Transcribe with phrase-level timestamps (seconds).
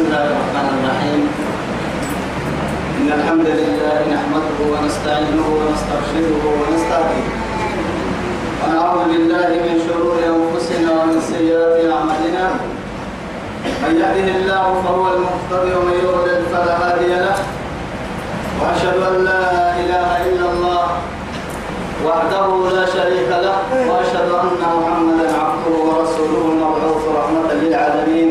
[0.00, 1.22] بسم الله الرحمن الرحيم.
[2.98, 7.26] إن الحمد لله نحمده ونستعينه ونسترشده ونستهديه.
[8.60, 12.44] ونعوذ بالله من شرور أنفسنا ومن سيئات أعمالنا.
[13.84, 17.36] من يهده الله فهو المهتدي ومن يضلل فلا هادي له.
[18.60, 19.44] وأشهد أن لا
[19.84, 20.84] إله إلا الله
[22.08, 22.46] وحده
[22.76, 23.56] لا شريك له.
[23.90, 28.30] وأشهد أن محمدا عبده ورسوله المبعوث رحمة للعالمين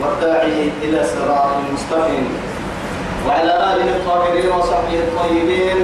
[0.00, 2.26] والداعي إلى صراط مستقيم.
[3.28, 5.78] وعلى آله الطاهرين وصحبه الطيبين.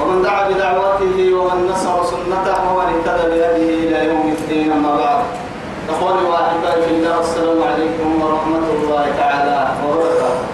[0.00, 5.20] ومن دعا بدعوته ومن نصر سنته ومن اهتدى بهديه إلى يوم الدين أما بعد.
[5.90, 10.44] إخواني وأحبائي في الله السلام عليكم ورحمة الله تعالى وبركاته.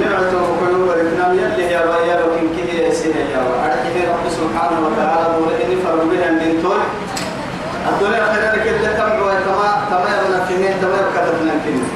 [0.00, 3.56] نعمة وقلوب الإسلام يلي يا بيا وكن كده يا سيدي يا رب.
[4.26, 6.82] سبحانه وتعالى ولئن فرق بها من دون
[7.88, 11.88] الدنيا خير لك اللي تمع وتما تما يبنى كنين تما يبكتبنا كنين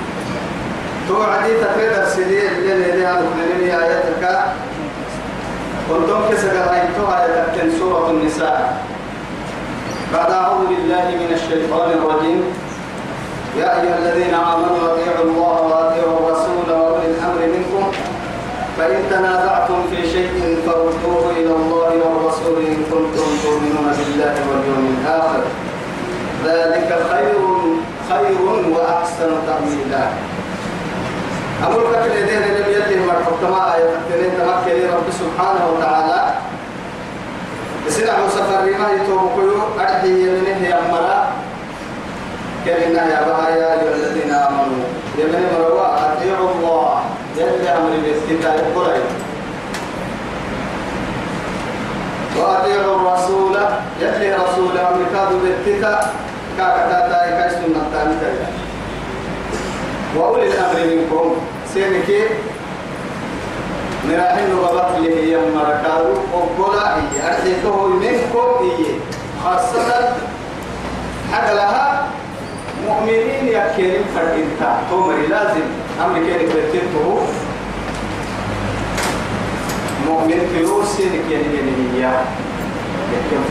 [1.11, 4.25] توعدي تقريد السيدي اللي اللي أنا أقول آياتك
[5.89, 8.83] كنتم كسر رأيتها آياتك سورة النساء.
[10.15, 12.43] بعد أعوذ بالله من الشيطان الرجيم
[13.59, 17.85] يا أيها الذين آمنوا أطيعوا الله وأطيعوا الرسول وأولي الأمر منكم
[18.79, 25.43] فإن تنازعتم في شيء فردوه إلى الله والرسول إن كنتم تؤمنون بالله واليوم الآخر.
[26.47, 27.41] ذلك خير
[28.11, 28.41] خير
[28.74, 30.05] وأحسن تأويلا
[31.63, 36.35] أقول لك الذين لم يلهم مرحبتما آية تكترين تمكن رب سبحانه وتعالى.
[37.87, 41.33] بسنع سفر ما يتوقعوا أرحي يمنه يمرا
[42.65, 44.85] كلنا يا بها يا أيها الذين آمنوا.
[45.19, 45.87] يمن مروا.
[46.13, 47.01] أطيعوا الله.
[47.37, 49.02] جل أمر باستداء القرآن
[52.39, 53.57] وأطيعوا الرسول.
[54.01, 55.95] يلي رسول أمريكا بالتكا
[56.59, 58.49] كاكتا كاي سنة تانية
[60.17, 61.37] وأولي الأمر منكم.
[61.74, 62.23] سينكي
[64.09, 68.93] نراحل غبط له يوم مركارو وقولا إيه أرحيكه منكم إيه
[69.45, 70.12] خاصة
[71.33, 72.09] حق لها
[72.89, 75.61] مؤمنين يكيرين فردينتا تومري لازم
[76.05, 77.21] أمر كيري كرتينته
[80.09, 82.11] مؤمن كيروسي نكيري كيري هي
[83.12, 83.45] يكيرين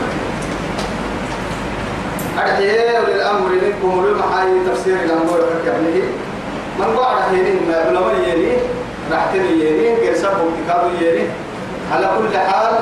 [2.38, 6.02] أرحيه وللأمر منكم وللمحاي تفسير الأمور كابنه
[6.78, 8.52] من قعد هينين ما علماء يلي
[9.12, 11.26] رحتني يلي غير سبب اتكاد يلي
[11.92, 12.74] على كل حال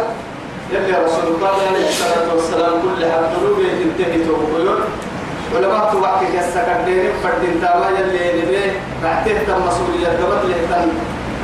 [0.72, 4.81] يلي رسول الله عليه الصلاة والسلام كل حال قلوب تنتهي توقيون
[5.54, 8.60] ولما توقع كسكر دير فردين تاما يلي نبي
[9.04, 10.88] رحته تم مسؤولية قبل لهتن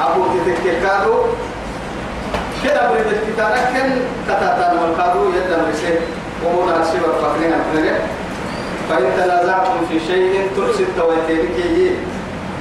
[0.00, 1.14] أبو تتككادو
[2.64, 3.90] كده بريد الكتاب كن
[4.26, 6.00] كتاتان والقادو يدن رسيه
[6.44, 7.98] ومونا رسيه والفقرين الفقرين.
[8.90, 11.56] فإن تنازعتم في شيء ترسل التواتيرك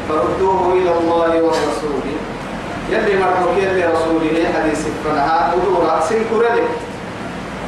[0.09, 2.03] فردوه إلى الله والرسول
[2.91, 6.69] يلي مرحوك يلي رسوله حديث فنها أدورا سنكرلك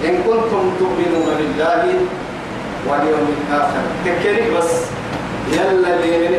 [0.06, 1.84] إن كنتم تؤمنون بالله
[2.88, 3.84] واليوم الآخر.
[4.06, 4.72] تكري بس.
[5.51, 6.35] يلا اللي من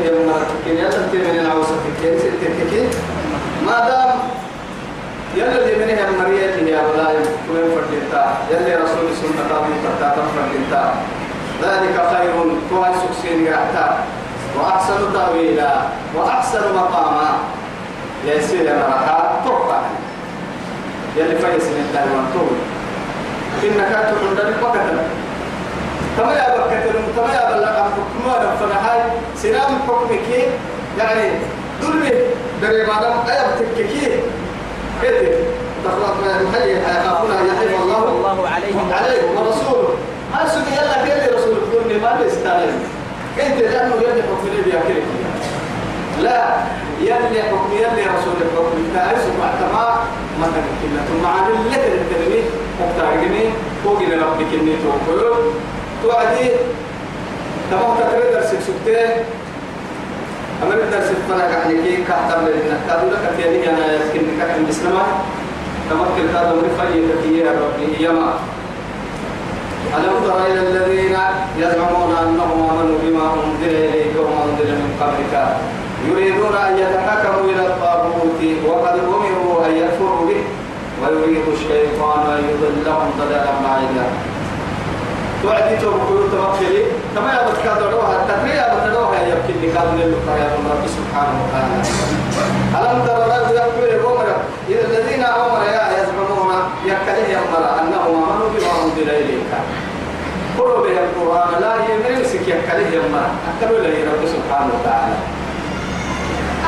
[0.51, 1.75] تكري يلا انت من العوصة
[3.67, 4.19] ما دام
[5.37, 9.73] يلا اللي من اللي يا ولا يوم فردتا يلا رسول سنة قابل
[10.35, 10.95] فردتا
[11.63, 12.33] ذلك خير
[12.71, 14.05] كوان سكسين يعتا
[14.59, 15.73] وأحسن تأويلا
[16.15, 17.39] وأحسن مقاما.
[18.27, 19.81] يسير مرحا توقع
[21.17, 22.57] يلي فايس من الدائما طول
[23.65, 25.09] إنك تقول لك وقتا
[26.17, 29.01] كما يا بكتر كما يا بلغ حكم فنهاي
[29.37, 30.49] سلام حكمك
[30.99, 31.31] يعني
[31.83, 32.13] دلبي
[32.63, 34.21] دري ما دام أيب تككي
[35.03, 35.29] كده
[35.85, 38.05] تخلق ما يحيي يخافون أن يحيي الله.
[38.09, 38.93] الله عليهم.
[38.93, 39.89] عليهم ورسوله
[40.33, 42.73] هل سبي يلا كده رسول؟ الدنيا ما بيستعمل
[43.41, 45.07] انت لأنه يلي حكم لي بياكلك
[46.23, 46.57] لا
[47.01, 48.77] يلي حكم يلي رسول الحكم.
[48.95, 49.97] تعيش مع تمام
[50.41, 51.77] ما تكلم ثم عن اللي
[52.11, 52.43] تلمي
[52.81, 53.45] مقترقني
[53.85, 55.21] فوق ربك اني توكل
[56.03, 56.51] توعدي.
[57.71, 59.25] تمام تقرير درس سكتة؟
[60.63, 65.03] أمر درس فنا كحني كي كهتم لنا؟ كادو لك تيجي أنا يمكن كحن مسلمة
[65.91, 68.05] تمكن كادو من فجر كتير ربي.
[68.05, 68.35] يما
[69.97, 71.17] ألم تر إلى الذين
[71.59, 75.35] يزعمون أنهم آمنوا بما أنزل إليك وما أنزل من قبلك؟
[76.09, 80.43] يريدون أن يتحكموا إلى الطاغوت وقد أمروا أن يكفروا به
[81.03, 84.07] ويريد الشيطان أن يضلهم ضلالا بعيدا.
[85.43, 86.83] توعدي توقعوا توكلي
[87.15, 91.77] كما يبت كادروها التقرية بتدوها يبكي اللي كانوا للقاء يا رب سبحانه وتعالى.
[92.79, 94.29] ألم تر له يكبر أمر
[94.69, 96.53] إذا الذين أمر يا يزعمون
[96.85, 99.51] يكله أمر أنهم آمنوا بما أنزل إليك
[100.59, 105.17] قلوا به القرآن لا يمرسك يكله أمر أكلوا له رب سبحانه وتعالى.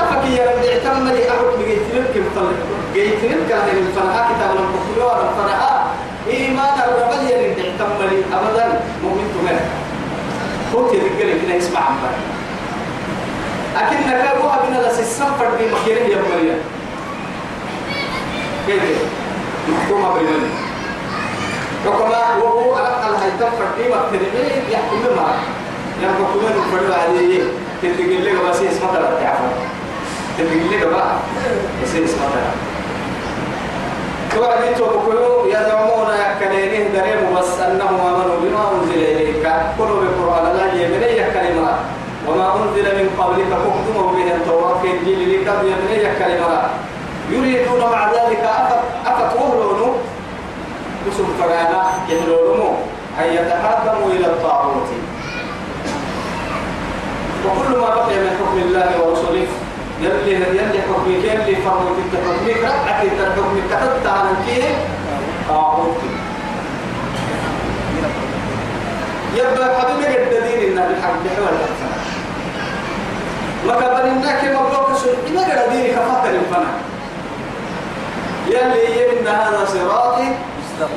[0.00, 2.50] أفك يا رب اعتم لي أحد بجيت لك مطلع
[2.94, 5.84] جيت لك كان الفرحة كتاب لم تقول ولا الفرحة
[6.30, 8.80] إيمان الرب يا رب اعتم لي أبدا.
[9.04, 9.60] مؤمن تمام.
[10.74, 12.18] قلت كنا يسمع عن بقى
[13.86, 16.58] أكيد نكابوها بنا لس السفر بمكيره يا مريم.
[18.66, 18.82] كيف؟
[19.68, 20.67] محكومة بالمني
[21.88, 25.38] وكما وهو ألقى الهيتم فردي وقتنبيه يحكم معه
[26.02, 27.42] يحكم من الفرد عليه
[27.82, 29.52] تتقل لك بس اسمه ترى تعرف
[30.38, 30.86] تتقل لك
[31.82, 32.52] بس اسمه ترى
[34.34, 36.08] توعد توكلوا يزعمون
[36.40, 39.46] كلينه دريم بس أنهم آمنوا بما أنزل إليك.
[39.78, 41.78] كلوا بالقرآن لا يمني كلمات
[42.28, 46.70] وما أنزل من قبلك فاكتموا به التوراة في الجيل لك يمني كلمات
[47.30, 48.44] يريدون مع ذلك
[49.06, 49.36] أفت
[51.10, 52.76] كسم فرانا يهلون
[53.18, 54.88] أن يتحاكموا إلى الطاغوت.
[57.46, 59.46] وكل ما بقي من حكم الله ورسوله
[60.02, 64.64] يلي يلي حكمك يلي فرمك انت حكمك رأت انت حكمك كتبت عن كيه
[65.48, 65.96] طاغوت.
[69.34, 71.90] يبقى حبيبي قد دين النبي الحق بحوال الأحسن
[73.66, 76.72] ما كبر الناك مبروك سن ما قد دين كفاتر الفنا
[78.48, 80.28] يلي يمن هذا صراطي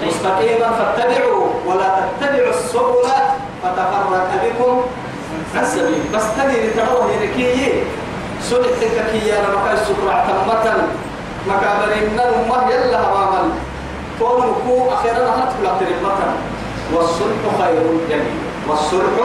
[0.08, 1.90] مستقيما فاتبعوا ولا
[2.20, 3.04] تتبعوا السبل
[3.64, 4.82] فتفرق بكم
[5.56, 6.04] عن سبيل.
[6.16, 7.84] بس تدري تروه يركيه
[8.50, 10.88] سلحتك كي أنا مكان السكرة تمتا
[11.48, 13.50] مكابر إن الأمة يلا هرامل
[14.20, 16.34] كون كو أخيرا هتبلغ ترمتا
[16.94, 18.38] والصلح خير جميل.
[18.68, 19.16] والصلح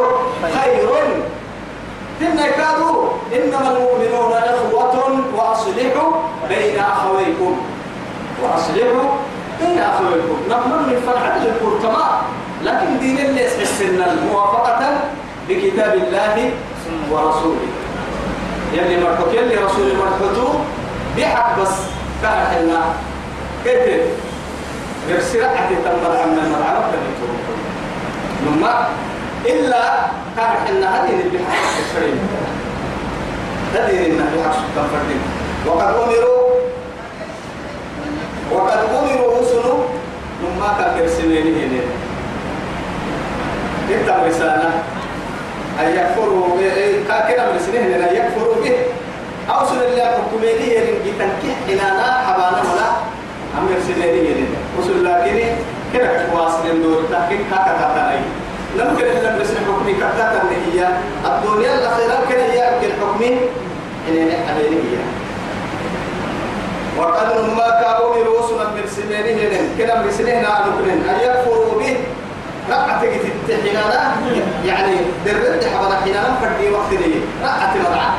[0.43, 0.88] خير.
[2.23, 6.12] إن كادوا إنما المؤمنون إخوة وأصلحوا
[6.49, 7.56] بين أخويكم.
[8.43, 9.11] وأصلحوا
[9.61, 11.37] بين أخويكم نحن من فرحة
[12.64, 15.00] لكن دين اللي يسحسنا موافقة
[15.49, 16.50] بكتاب الله
[17.11, 17.69] ورسوله.
[18.73, 20.49] يلي مرحوك يلي رسول مرحوتو
[21.17, 21.75] بحق بس
[22.23, 22.81] كان حلنا
[23.64, 24.00] كيف
[25.08, 27.11] يرسل حتى تنظر عنا المرعى وكذا
[28.47, 28.88] نما
[29.47, 30.06] إلا
[30.37, 31.55] كان حلنا هذه اللي بحق
[31.88, 32.19] الشريف
[33.75, 35.20] هذه اللي بحق سلطان
[35.67, 36.47] وقد أمروا
[38.52, 39.81] وقد أمروا رسلوا
[40.43, 41.82] نما كان يرسلين هنا.
[43.90, 44.70] إنت رسالة
[45.81, 46.46] أن يكفروا
[47.08, 48.76] كاكنا من سنين أن يكفروا به.
[49.50, 52.88] أو سن الله حكميني يرين تنكح إنانا حبانا ولا.
[53.58, 55.46] أم يرسلني يرين رسول الله كني
[55.93, 58.19] كنا كواصل دور تحقيق كاكا تاتاي
[58.76, 60.88] لم كن لم يسمع حكمي كاكا هي.
[61.26, 63.31] الدنيا الأخيرة كان هي الحكمي
[64.08, 64.96] إن عليه هي.
[66.98, 71.96] وقد ما كانوا رسلا من سنين يرين كنا من سنين أن يكفروا به.
[72.70, 73.04] رقعت
[73.48, 74.16] تحينانا
[74.64, 74.96] يعني
[75.26, 78.10] درد حبنا حينانا فردي وقت لي رقعت مرعى.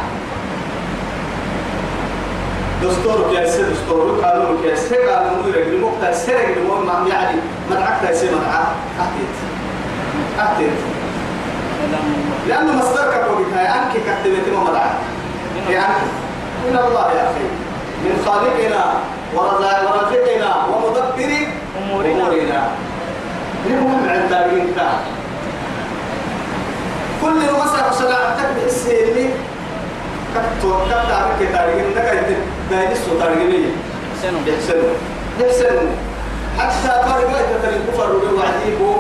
[2.83, 7.39] دستور كيس دستور قانون كيس قانون مدير المقطع سرق المهم يعني
[7.71, 8.63] مدعك تيسي مدعى
[8.99, 9.35] أحتيت
[10.39, 10.77] أحتيت
[12.47, 14.89] لأنه مصدرك وقتها أنك كتبت ما مدعى
[15.69, 16.03] يعني
[16.69, 17.66] من الله يا أخي.
[18.03, 18.83] من خالقنا
[19.35, 21.31] ورزقنا ومدبر
[21.77, 22.61] أمورنا.
[23.67, 24.79] نمهم عند انت
[27.21, 29.29] كل مسا صلاة تكبر السيري
[30.33, 32.37] كتو كتو عارف كتارين نكاية
[32.71, 33.65] دايس سو تاريني
[34.21, 34.93] سنو يحسنوا
[35.39, 35.89] يحسنوا
[36.59, 38.91] حتى فرق لا تتري كفر وعديبو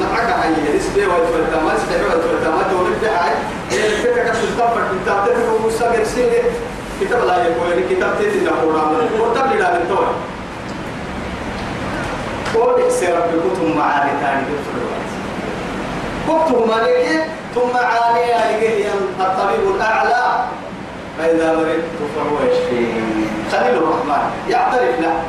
[0.00, 0.76] معك هاي.
[0.76, 3.32] نسبة وتفرتا ما نسبة وتفرتا ما تقول لك هاي
[3.72, 6.42] الفكرة كسلطان فرتا تعرف مستقر سيري
[7.00, 10.08] كتاب لا يقول كتاب تيجي نقول عمل وتبلي لا بالتوه
[12.54, 14.42] قول سيرب بكتب معاني تاني
[16.28, 18.88] كتب مالك ثم معاني هي
[19.20, 20.44] الطبيب الأعلى.
[21.18, 24.30] فإذا مرضت فهو يشفيني خليل الرحمن.
[24.48, 25.22] يعترف له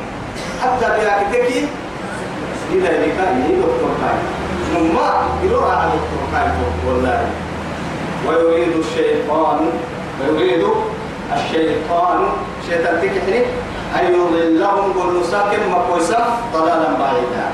[0.62, 1.68] حتى بياكتك
[2.72, 4.18] إلى لكان دكتور كاي
[4.74, 4.96] ثم
[5.46, 6.48] يروح على دكتور كاي
[6.86, 7.20] والله.
[8.28, 9.70] ويريد الشيطان.
[10.20, 10.64] ويريد
[11.36, 12.28] الشيطان
[12.68, 13.40] شيطان تكحني
[14.00, 17.46] أن يضلهم قل ساكن مكوسا ضلالا بعيدا.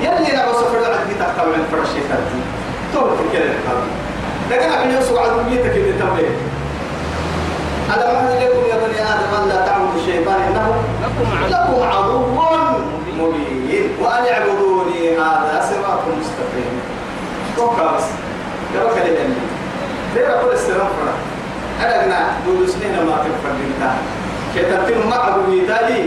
[0.00, 2.40] يلي نعو سفر عد بيتك طبعا فرشي فاتي
[2.94, 3.84] تقول كده القلب
[4.50, 6.36] لكن عبين يسوع عدو بيتك اللي تبليه
[7.94, 10.74] ألم أهل لكم يا بني آدم أن لا تعبدوا الشيطان؟ إنه
[11.50, 12.18] لكم عدو
[13.18, 13.90] مبين.
[14.00, 16.80] وأن اعبدوني هذا صراط مستقيم.
[17.56, 18.04] توقع بس.
[18.74, 19.34] يا بك لي
[20.14, 21.14] ليه أقول السلام فرح؟
[21.82, 23.98] أنا دول سنين ما تفرد انتهى
[24.54, 26.00] كتبتم مع بويتالي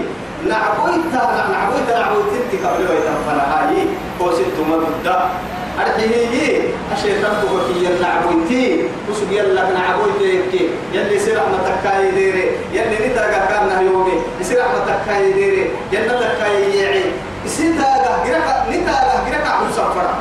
[0.49, 3.87] نعبويتا نعبويتا نعبويتا انت قبل ويتنفنا هاي.
[4.19, 5.29] قوسيت مبدا
[5.81, 6.61] أرحيه
[6.93, 10.69] الشيطان تبكي ينعبويتي وسوق يلا نعبويتا يبكي.
[10.93, 12.35] يلي سير أحمد تكاي دير
[12.73, 14.21] يلي نتاقى كان يومي.
[14.41, 15.69] يصير رحمتك كاي ديري.
[15.91, 17.03] جنتك كاي يعي.
[17.45, 20.15] يصير تاقى قرقة نتاقى قرقة عن سفرة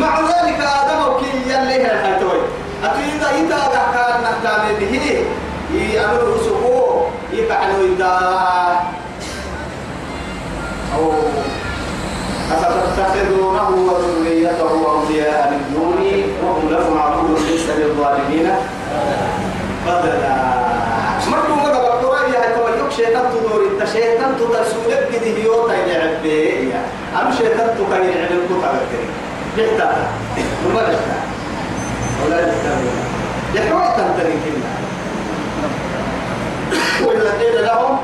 [0.00, 2.39] مع ذلك آدم وكي يلي هالحيطوي
[2.84, 5.24] أتويدا إتاقى كان نحتاني به.
[5.94, 7.06] يأمر رسوله.
[7.32, 8.14] يقعنوا إذا.
[10.96, 11.12] أو
[12.52, 16.16] أفتتخذونه وذريته أولياء من دوني.
[16.42, 18.50] وهم لكم عدو ليس للظالمين
[19.86, 20.36] بدلا
[21.30, 26.26] مرتو ما قبل قرآن يا تو يوك شيطان تدور إنت شيطان تدرسولك كده يوتا يلعب
[27.16, 28.76] أنا شيطان تكاين يعلم كتاب
[29.56, 29.90] كده
[32.26, 32.92] ولا يستمر
[33.54, 34.70] يحوي تنتري كنا
[37.06, 37.98] وإذا قيل لهم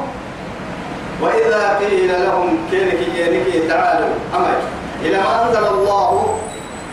[1.22, 4.14] وإذا قيل لهم كينك ينك تعالوا.
[4.34, 4.54] أمر
[5.02, 6.38] إلى ما أنزل الله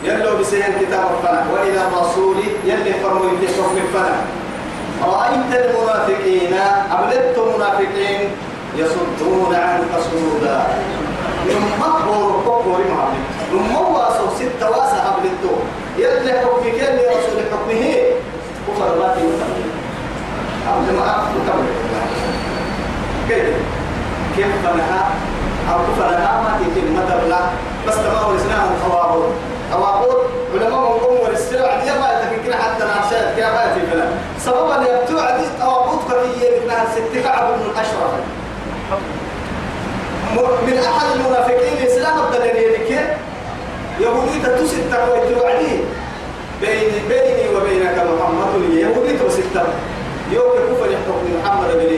[0.04, 4.22] يلو بسير كتاب الفنا وإلى الرسول يلي فرموا ينتشروا الفنا
[5.04, 6.54] رأيت المنافقين؟
[6.92, 8.30] أبلدت المنافقين
[8.78, 10.66] يصدون عنك صدودا.
[12.08, 12.80] هو كفر
[13.54, 15.56] لما هو ستة واسع أبلدتو
[15.98, 17.96] يلي حكمك يلي رسول حكمه؟
[18.68, 19.54] كفر ما تيوتم
[20.70, 21.64] أبدا ما أفضل
[23.30, 23.46] كيف؟
[24.36, 25.10] كيف فنها؟
[25.74, 27.40] أو كفرها؟ ما تيجي ما تبلا
[27.88, 29.30] بس تمام الإسلام الخوابور
[29.72, 34.06] خوابور علماء مقوم والسلع دي ما تفكر حتى نعشات كيف ما في فلا
[34.40, 38.14] سببا يبتوع دي خوابور كفية منها ست كعب بن الأشرف
[40.68, 43.08] من أحد المنافقين الإسلام الدليل كيف؟
[44.00, 45.80] يهودي تتوسط تقوى عليه
[46.62, 49.56] بيني بيني وبينك محمد يهودي تتوسط
[50.32, 51.98] يوم كفر يحكم محمد بن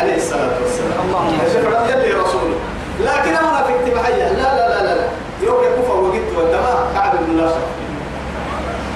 [0.00, 0.98] عليه الصلاة والسلام.
[1.06, 2.56] اللهم شكرا يلي رسوله
[3.00, 4.32] لكن أنا في اجتماعية.
[4.32, 5.06] لا لا لا لا, لا.
[5.42, 7.68] يوم كفر وقت والدماء كعب بن الأشرف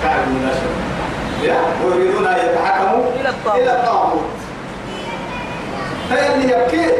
[0.02, 0.48] كعب بن
[1.42, 3.04] يا ويريدون أن يتحكموا
[3.54, 4.24] إلى الطاغوت.
[6.08, 6.92] فيلي يبكي.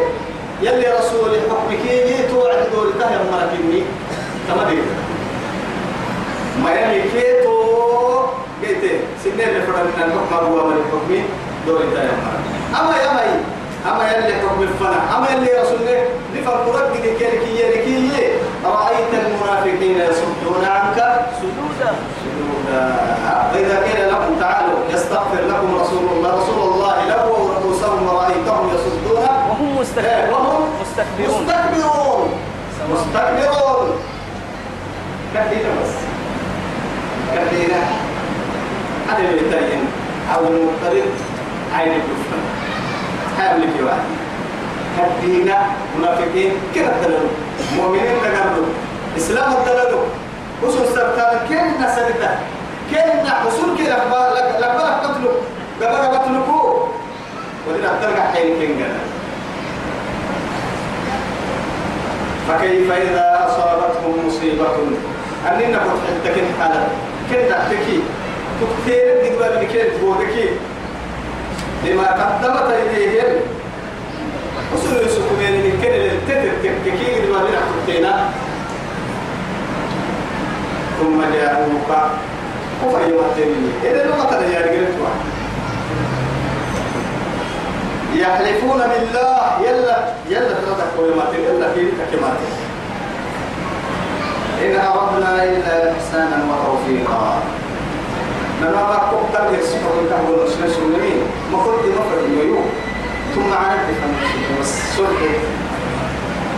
[0.62, 3.83] يلي رسول حكمك يجي توعد دول تهيا مركني
[4.49, 4.83] تمدير
[7.18, 7.54] كيتو
[8.62, 8.92] قيتي
[9.25, 11.25] سنين لفرد من الحكم هو من الحكمين
[11.66, 13.30] دور تهيا مركني أما يا مي
[13.90, 18.10] أما يلي حكم الفنا أما يلي رسول الله لفرق رد كيركي يركي
[18.64, 20.98] رأيت المنافقين يصدون عنك
[21.40, 21.90] سجودا
[22.22, 22.96] سجودا
[23.52, 29.78] وإذا قيل لهم تعالوا يستغفر لكم رسول الله رسول الله لووا رؤوسهم ورأيتهم يصدون وهم
[29.80, 32.30] مستكبرون وهم مستكبرون مستكبرون
[32.92, 33.88] مستكبرون
[35.34, 35.92] كثيرا بس
[37.35, 37.82] كثيرا
[39.08, 39.80] هذا يتين
[40.35, 41.08] أو المضطرب.
[41.75, 42.38] عين الكفر.
[43.38, 44.08] حامل في واحد
[44.99, 45.58] كثيرا
[45.99, 46.52] منافقين.
[46.75, 47.28] كده الدلالو
[47.76, 48.66] مؤمنين تقربوا.
[49.16, 49.99] إسلام الدلالو
[50.62, 51.38] وصل سرطان.
[51.49, 52.30] كين نسلته
[52.90, 53.97] كين حصول كده
[54.35, 55.32] لك لك قتلوا
[56.18, 56.88] قتلكو
[57.68, 58.97] ودنا ترجع حين قال
[62.49, 64.66] فكيف إذا أصابتهم مصيبة؟
[65.49, 66.80] أننا كنت حتى كنت حالا؟
[67.30, 68.00] كنت تحتكي
[68.61, 70.49] تكتير دقوا بكين تبودكي
[71.87, 73.40] لما قدمت إليهم
[74.75, 78.30] وصلوا يسكمين من كل التتر كي دقوا بنا حتينا
[81.00, 81.90] ثم جاءوك
[82.82, 84.87] كفر يمتني إذا لما تدى يا رجل
[88.14, 89.99] يحلفون بالله يلا
[90.30, 91.80] يلا تردك ويمات يلا في
[92.12, 92.38] كلمات
[94.65, 97.43] إن أردنا إلا إحسانا وتوفيقا.
[98.61, 98.97] من ما
[99.35, 101.23] قبل يسمع الكهف والنسنس والنمين
[101.53, 102.67] ما قلت مفرد يوم
[103.35, 105.21] ثم عرفت فنسك والسلح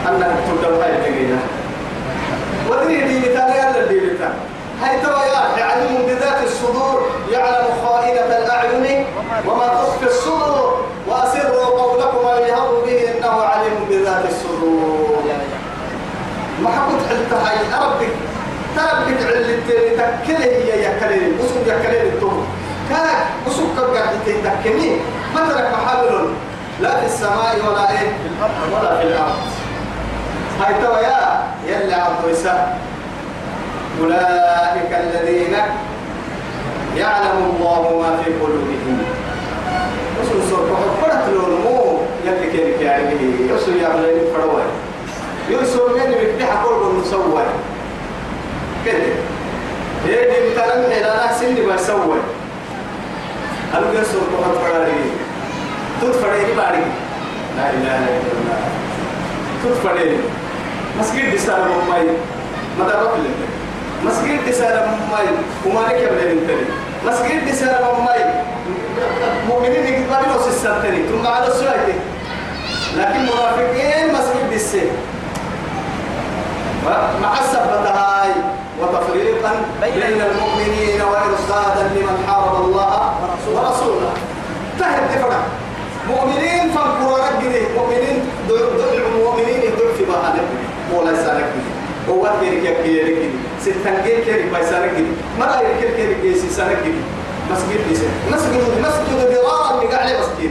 [0.09, 1.39] أنك تبدأ هاي تقينا
[2.71, 4.35] ودري دي مثال يلا دي مثال
[4.83, 5.21] هاي ترى
[5.59, 7.11] يا عليم بذات الصدور.
[7.33, 9.07] يعلم خائنة الأعين.
[9.47, 10.85] وما تخفي الصدور.
[11.09, 15.00] وأسروا قولكم أن يهضوا به إنه عليم بذات الصدور.
[16.63, 17.59] ما حكت حلت هاي.
[17.83, 18.09] أربك
[18.77, 22.47] تربك علتين تكله هي يا كلين وسوق يا كلين التوم
[22.91, 24.97] كانك وسوق قاعد تتكني
[25.35, 26.31] ما ترك محل
[26.81, 28.09] لا في السماء ولا إيه؟
[28.73, 29.39] ولا في الأرض.
[30.61, 31.43] هاي ترى يا.
[31.67, 32.25] يلي عبد
[34.01, 35.57] أولئك الذين
[36.97, 39.03] يعلم الله ما في قلوبهم.
[40.21, 40.69] وصل صور
[41.03, 43.15] فرت لونمو يلي كيرك يعني
[43.51, 44.63] يوصل يا بلاد فروي
[45.51, 47.43] يوسف نين مكبحة كل مسوي
[48.87, 48.99] كده.
[50.07, 52.19] هيدي مثلا إلى ناس اللي بسوي
[53.75, 54.93] هل يوسف تقعد فراري؟
[56.03, 56.85] تدفعي باري.
[57.57, 58.61] لا إله إلا الله.
[59.65, 60.17] تدفعي
[61.01, 62.11] مسجد بسالة ممي
[62.81, 63.19] مدى رب
[64.05, 65.29] مسجد بسالة ممي
[65.67, 66.67] وما لك يبدأ انتني
[67.07, 68.25] مسجد بسالة ممي
[69.49, 71.93] مؤمنين يقبلوا سيستنتني ثم على السؤال
[72.97, 74.91] لكن منافقين إيه مسجد بسالة
[77.23, 78.31] مع السبتهاي
[78.81, 83.13] وتفريقا بين المؤمنين وإرصادا لمن حارب الله
[83.55, 84.13] ورسوله.
[84.79, 85.41] تهد دفرة
[86.09, 88.19] مؤمنين فانكروا رجلي مؤمنين
[88.49, 90.47] دعوا مؤمنين يدعوا في بحانك
[90.95, 91.53] ولا يسالك
[92.09, 95.05] هو كيرك يكيرك ستان كيرك كيرك بيسالك
[95.39, 96.85] ما لا يكيرك كيرك يسالك
[97.51, 98.01] مسجد ليس
[98.33, 100.51] مسجد مسجد ضرارا اللي قاعد مسجد.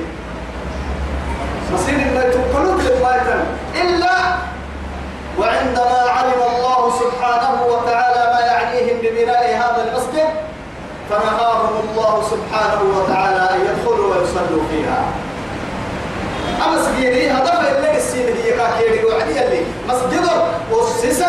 [1.74, 3.40] مسجد ما تقولوا للبايتن
[3.82, 4.16] إلا
[5.40, 10.30] وعندما علم الله سبحانه وتعالى ما يعنيهم ببناء هذا المسجد
[11.10, 15.02] فنهاهم الله سبحانه وتعالى أن يدخلوا ويصلوا فيها.
[16.66, 20.26] أما سجيني هدف اللي السين هي كاكيري وعدي اللي مسجد
[20.74, 21.24] أسس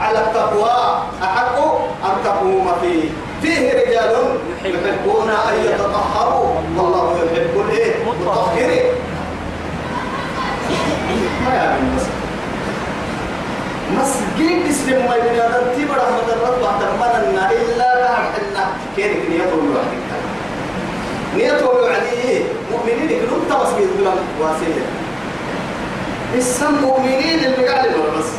[0.00, 1.02] على التقوى.
[1.22, 1.58] أحق
[2.04, 3.08] أن تقوم فيه.
[3.42, 6.54] فيه رجال يحبون أن يتطهروا.
[6.76, 8.84] والله يحب الإيه؟ المطهرين.
[11.44, 12.13] ما يا من
[13.98, 18.32] مسجد اسم ما يبني هذا تبرع رحمة الرب تمنى إلا بعد
[18.96, 20.00] كيرك نيته الواحد
[21.36, 24.86] نيته الوعدي مؤمنين يقولون تمسجد بلا واسية.
[26.34, 28.30] السم مؤمنين اللي قاعد بس.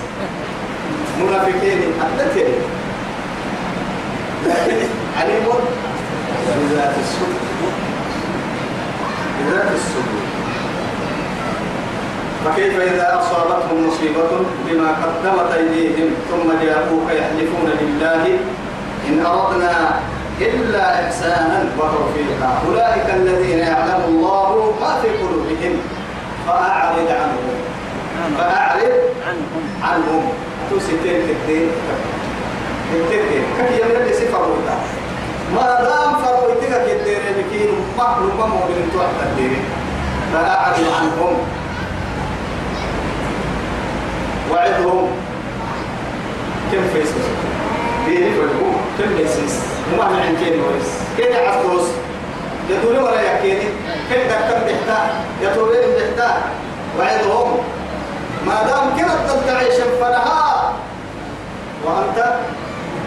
[1.20, 2.54] منافقين أدتين
[5.18, 5.48] عليم
[6.70, 7.42] بذات الصدق
[9.40, 10.35] بذات الصدق
[12.46, 14.30] فكيف إذا أصابتهم مصيبة
[14.66, 18.24] بما قدمت أيديهم ثم جاءوك يحلفون لله
[19.08, 20.00] إن أردنا
[20.42, 22.62] إلا إحسانا وتوفيقا.
[22.68, 25.74] أولئك الذين يعلم الله ما في قلوبهم.
[26.48, 27.58] فأعرض عنهم.
[28.38, 28.94] فأعرض
[29.28, 29.64] عنهم.
[29.84, 30.24] عنهم
[30.72, 31.68] تسيتين كتير.
[32.94, 33.24] كتير
[33.58, 33.86] كتير.
[34.02, 34.48] اللي سفر
[35.56, 39.64] ما دام فرويتك كتير بكين محلوم مؤمن توحد الدين
[40.34, 41.65] فأعرض عنهم.
[44.56, 45.08] وعدهم
[46.72, 47.28] كم فيسوس
[48.08, 49.54] ديني فلقوا كم فيسوس
[49.98, 51.88] ما عن كيني ورس كيني عطوس
[52.70, 53.70] يدوري ولا يكيني
[54.10, 55.10] كم دكتم بحتا
[55.42, 56.42] يطورين بحتا
[57.00, 57.58] وعدهم
[58.48, 60.74] ما دام كنت تعيش فنها
[61.86, 62.36] وأنت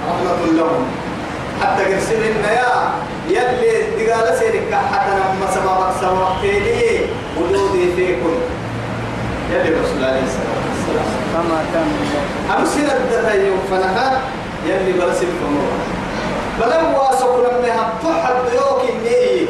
[0.09, 0.85] رحمة لهم.
[1.63, 2.93] حتى قرسل النيا
[3.29, 7.01] يلي دقال سيرك حتى لما سببك سوقتي
[7.41, 8.35] وجودي فيكم.
[9.53, 10.68] يلي رسول الله عليه الصلاة
[11.33, 11.89] كما كان
[12.59, 14.21] أمسنا الدهي فنها
[14.67, 15.73] يلي بلس الفمور
[16.61, 19.47] بلن واسق لما تحد يوك إني.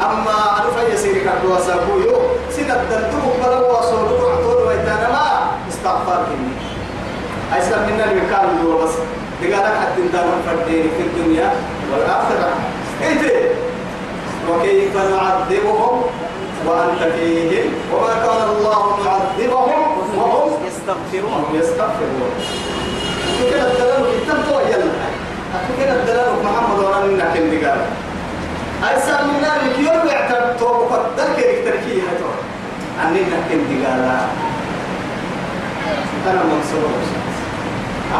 [0.00, 2.16] أما أنا في سيرك أدوا سابويو
[2.50, 5.26] سنة دلتوك بلن واسق لك عطول ويتانا ما
[5.68, 6.54] استغفار كني.
[7.56, 8.94] أيسا منا المكان دور بس.
[9.42, 11.52] دقالك حتى انتظر فردين في الدنيا
[11.92, 12.50] والآخرة.
[13.02, 13.50] إيه
[14.50, 16.02] وكيف نعذبهم
[16.66, 19.82] وأنت فيهم؟ وما كان الله معذبهم
[20.16, 20.50] وهم
[20.88, 21.44] يستغفرون.
[21.54, 22.30] يستغفرون.
[23.50, 24.92] كده الدلال كتاب تو يلا
[25.78, 27.80] كده الدلال محمد وأنا من كن دقال
[28.88, 32.30] أيسا من ذلك يوم يعتبر تو قدر كده تركيه هتو
[33.04, 34.00] أننا كن دقال
[36.26, 36.90] أنا منصور.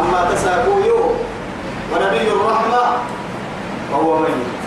[0.00, 0.80] أما تساقوا
[1.92, 2.82] ونبي الرحمة.
[3.92, 4.58] وهو ميت.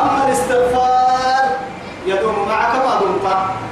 [0.00, 1.44] أما الاستغفار
[2.06, 3.69] يدوم معك ما دمت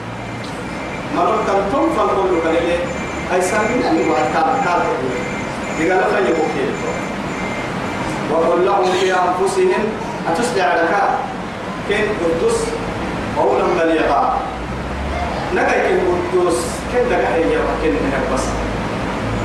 [1.19, 2.79] مرون تنتم فالقول كلمة
[3.35, 4.81] أي سامين أني وأتكال كال
[5.81, 6.73] لقال خير بكير
[8.33, 9.85] وقل لهم في أنفسهم
[10.29, 10.95] أتسدع لك؟
[11.89, 12.65] كن قدس
[13.37, 14.39] قولا بليغا.
[15.55, 16.59] نقاي كن قدس
[16.93, 18.45] كن لك هي وكن من بس؟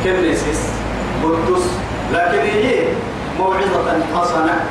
[0.04, 0.62] كن ليسيس
[1.24, 1.66] قدس
[2.14, 2.84] لكن هي
[3.40, 4.66] موعظة حسنة.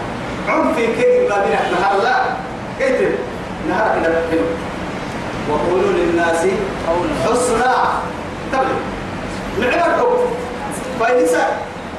[0.48, 2.16] عم في كيف قادين نهار لا
[2.78, 3.08] كيف
[3.68, 4.46] نهار الحلو
[5.50, 6.46] وقولوا للناس
[7.24, 7.74] حسنا
[8.52, 10.12] تبلي نعمكم.
[11.00, 11.46] فايسا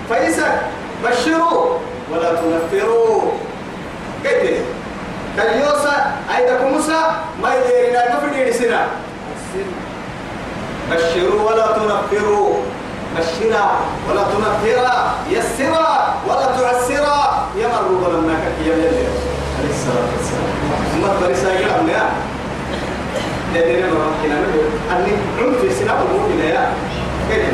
[0.09, 0.61] فايسا
[1.03, 1.77] بشروا
[2.11, 3.21] ولا تنفروا.
[4.23, 4.61] كيف؟
[5.37, 7.01] كاليوسا أيدكم موسى
[7.41, 7.99] ما يديرنا
[8.33, 8.87] دير سنة
[10.91, 12.53] بشروا ولا تنفروا.
[13.17, 13.71] بشرا
[14.09, 15.13] ولا تنفرا.
[15.29, 17.47] يسرا ولا تعسرا.
[17.57, 18.87] يمر لما كك يا يلي
[19.59, 20.53] عليه الصلاة والسلام
[20.91, 21.91] ثم بريسا يقول
[23.55, 26.73] يا لأن ما كنا نقول أني عمر في سنة أمورنا يا
[27.29, 27.47] كده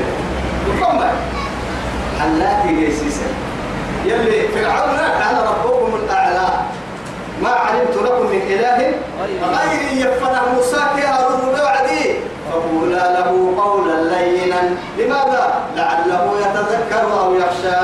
[4.05, 6.49] يلي فرعون أنا ربكم الأعلى
[7.41, 8.93] ما علمت لكم من إله
[9.41, 12.15] غيري يفنى موسى كهارون بعدي
[12.51, 14.61] فقولا له قولا لينا
[14.97, 17.79] لماذا؟ لعله يتذكر أو يخشى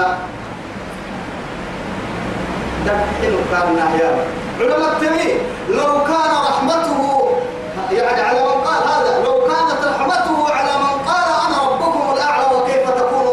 [2.86, 4.26] دحين كان نحيا
[4.60, 5.34] علماء التمي
[5.70, 7.32] لو كان رحمته
[7.92, 12.90] يعني على من قال هذا لو كانت رحمته على من قال أنا ربكم الأعلى وكيف
[12.90, 13.26] تكون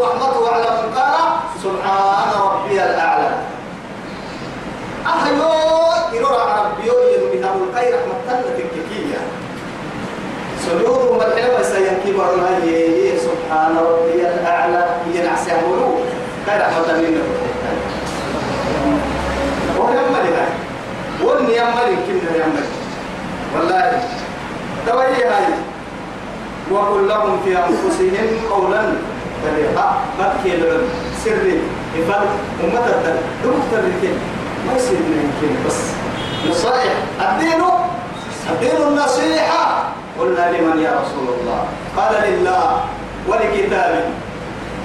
[19.91, 20.53] يملي هاي
[21.25, 22.67] وني يملي كنا يملي
[23.55, 24.03] والله.
[25.25, 25.55] هاي.
[26.71, 28.83] وقل لهم في أنفسهم قولا
[29.45, 29.97] بليغا.
[30.19, 30.83] بكي لهم.
[31.25, 31.59] سر
[31.99, 32.29] إفاد
[32.65, 34.17] أمة الدل دكتور الكل
[34.67, 35.81] ما يصير يمكن بس.
[36.51, 37.63] نصائح الدين.
[38.51, 39.85] الدين النصيحة.
[40.21, 41.65] قلنا لمن يا رسول الله.
[41.97, 42.81] قال لله.
[43.29, 44.22] ولكتابه.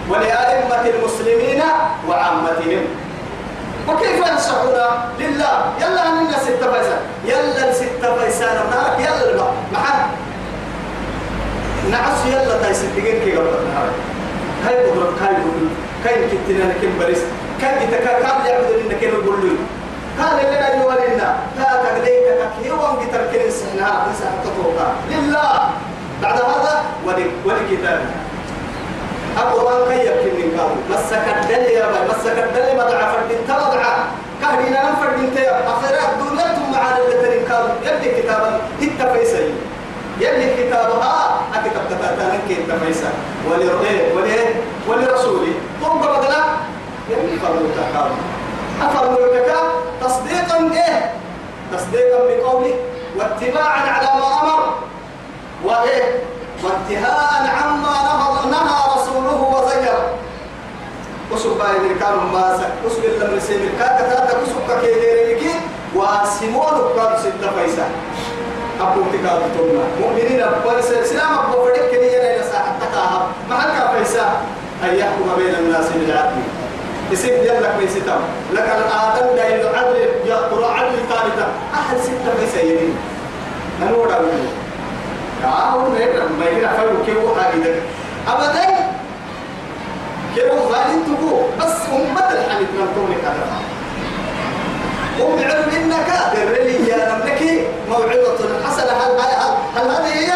[0.09, 1.61] ولأئمة المسلمين
[2.07, 2.83] وعامتهم.
[3.87, 4.79] وكيف ينصحون
[5.19, 5.55] لله.
[5.81, 10.01] يلا منا ستة فيسان يلا ستة فيسان نارك يلا الماء محل.
[11.91, 13.89] نعس يلا تاي ستين كي قبل النهار
[14.65, 15.71] كاي قدرة؟ كاي قدرة؟
[16.03, 17.21] كاي كتنا لكن بريس
[17.61, 19.55] كاي كتنا كاي يعبد لنا كي نقول له
[20.19, 22.27] قال لنا يولنا لا تقديك
[22.61, 24.57] كي يوم كتر سحنا نسحتك
[25.09, 25.69] لله.
[26.21, 26.83] بعد هذا
[27.45, 28.26] ولكتابه.
[29.37, 33.83] القرآن كي يمكن من كاو مسك الدل يا رب مسك الدل ما ضعف الدين تضع
[34.41, 39.53] كهدينا نفر دين تيا أخيرا الدنيا ثم على الذين كاو يلي كتابا التفيسي
[40.21, 42.57] يلي كتابها أكتب تتاتان كي
[43.49, 44.47] ولرؤيه وليه
[44.87, 46.41] ولرسوله ثم بدلا
[47.09, 48.09] يلي فرموتا كاو
[48.81, 49.59] أفرموتا
[50.01, 51.13] تصديقا إيه
[51.73, 52.75] تصديقا بقوله
[53.17, 54.73] واتباعا على ما أمر
[55.65, 56.23] وإيه
[56.63, 57.97] وانتهاء عما
[58.51, 58.96] نهى
[59.37, 59.97] نهى رسوله وزير
[61.31, 65.53] وسب باي كانوا ما سك وسب لم نسيب كاك تاتا وسب كيديريكي
[65.95, 67.85] واسمون كاد ستة فايسا.
[68.81, 74.41] أبو تكاد تونا مؤمنين أبو سلام أبو فريق كني يلا ساعة تكاها ما هلك فايسا.
[74.83, 76.41] أن يحكم بين الناس بالعدل.
[77.11, 78.19] يصير يلا كويسة
[78.53, 82.97] لك الآدم دايل عدل يقرأ عدل ثالثة أحد ستة فايسا يدين.
[83.81, 84.17] أنا ولا
[85.41, 87.75] كاهو نير ما يرى فلو كيو حاجة
[88.27, 88.96] أبدا
[90.37, 93.47] كيو غالين تبو بس أمة الحديث من كوني كذا
[95.19, 96.09] هم علم إنك.
[96.33, 98.91] درلي يا نملكي موعظة حسنة.
[98.91, 99.19] هل
[99.75, 100.31] هل هذه هي؟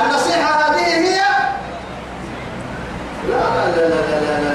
[0.00, 1.20] النصيحة هذه هي؟
[3.28, 3.42] لا
[3.76, 3.94] لا لا,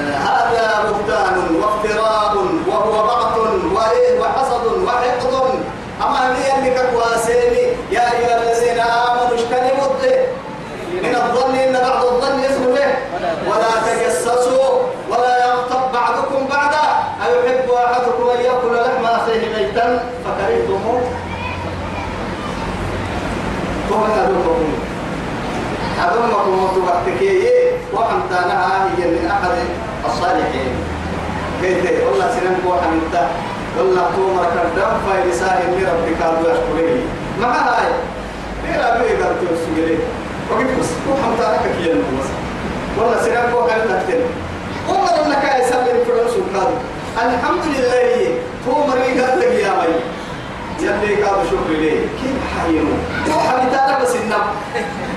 [0.08, 0.16] لا.
[0.16, 2.36] هذا بهتان وافتراء
[2.68, 3.38] وهو بعث
[3.74, 5.60] وإيه وحسد وحقد
[6.02, 9.88] أما هي اللي كواسيني يا أيها الذين آمنوا اجتنبوا
[11.02, 12.90] من الظن إن بعض الظن اسم به
[13.50, 14.78] ولا تجسسوا
[15.10, 16.84] ولا يغتب بعضكم بعضا
[17.26, 21.02] أيحب أحدكم أن يأكل لحم أخيه ميتا فكرهتموه
[23.92, 24.72] هو هذوكم
[26.98, 27.48] وتبتكي
[27.94, 29.50] وحمتانها هي من أحد
[30.06, 30.72] الصالحين.
[31.62, 33.28] قلت والله سنن وحمتا
[33.78, 37.00] والله تومر كردام فايد ساهم لربك الله يشكره
[37.40, 37.90] ما هاي؟
[38.64, 39.98] بيلا بيه قلت يسجلي
[40.50, 42.28] وقلت بس وحمتانك كي بس.
[42.98, 44.18] والله سنن وحمتا
[44.88, 46.70] عمر انك يسلم فلوس وكاد
[47.18, 48.34] الحمد لله
[48.66, 49.94] تومر قال لك يا مي.
[50.80, 52.94] يلي قال شكر لي كيف حينو
[53.34, 54.44] هو حمتانا بس النم.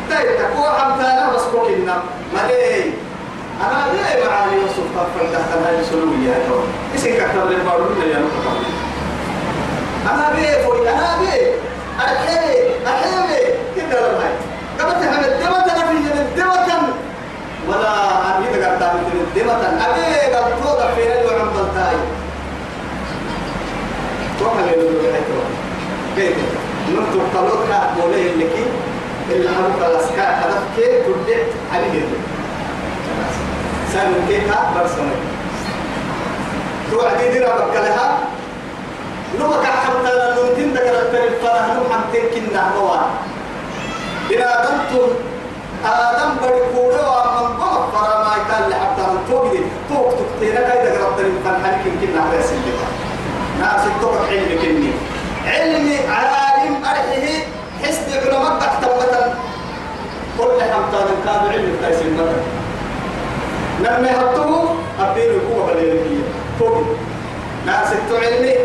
[0.10, 2.02] تايتا هو حمتانا بس كوك النم.
[2.34, 2.91] ما ليه؟
[3.62, 4.24] أنا ليه
[4.95, 8.63] طفل تحت هذه السلوية هذول إيش كتب لي بارو لي أنا كتب
[10.13, 11.52] أنا بيه فوي أنا بيه.
[12.00, 13.45] أحيي أحيي
[13.76, 14.34] كده لما هاي
[14.80, 16.93] كبرت هم الدمت أنا في الدمت
[17.67, 21.97] ولا أبي تقدر تعمل الدمت أبي قد توضع في رجل عم بلتاي.
[24.39, 25.51] توكل له
[26.15, 26.36] كيف
[26.89, 27.67] نمت قلوك
[28.00, 28.65] موليه لكي
[29.32, 31.43] اللي حرك الأسكاء هدف كيف تدع
[31.74, 32.02] عليه.
[33.93, 35.15] سألوا كيكا برسمي
[36.91, 38.17] توعدي ديرا بكلها
[39.39, 42.97] نبقى حتى لو تنت كرت الفرح نم حمتين كنا هوا
[44.30, 45.08] بنا دمتم
[45.86, 51.63] آدم بركوره ومن بمك فرا ما كان لحتى من توقدي توق تكتينا كايدا كرت الفرح
[51.63, 52.86] حالك كنا على سلبا
[53.60, 54.91] ناس التوقع علمي كني
[55.52, 57.44] علمي عالم أرحيه
[57.84, 59.34] حسد علماء مثلا
[60.38, 62.42] كل حمتان كان علم تايسين مثلا
[63.80, 66.24] لما يحطوه أبيرو هو بليلكية
[66.60, 66.84] فوق.
[67.66, 68.56] ناس علمي.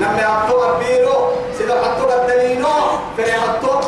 [0.00, 1.14] لما يحطوه أبيرو
[1.58, 2.68] سيدا حطوه الدلينو
[3.16, 3.80] فين يحطوه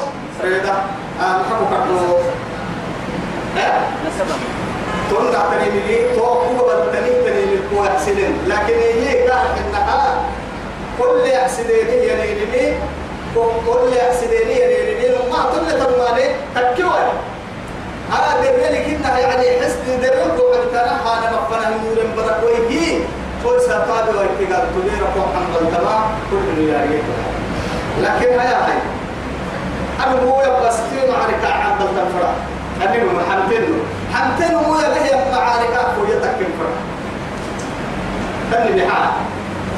[0.42, 0.72] فريدا
[1.20, 2.18] آه نحبو كتلو
[3.56, 3.80] ها؟
[5.10, 10.16] تون دعتني ملي تو هو بدني تني ملكو أحسدين لكن هي كان إنها
[10.98, 12.78] كل أحسدين يعني لمي
[13.66, 17.12] كل أحسدين يعني لمي ما تقول تمالي تكيوه
[18.10, 22.98] هذا ذلك إنها يعني حسن ذلك وقتنا هذا مفنا نور برك ويجي
[23.44, 26.98] كل سفاد ويتقال تدير محمد تمام كل رياضي
[28.02, 28.78] لكن هيا هاي.
[30.04, 32.32] أنا هو بس في معركة عبد الفرع
[32.82, 33.64] أنا من حمتين.
[34.14, 36.76] حمتين هو به معركة هو يتكلم فرع
[38.52, 39.10] تني بحال.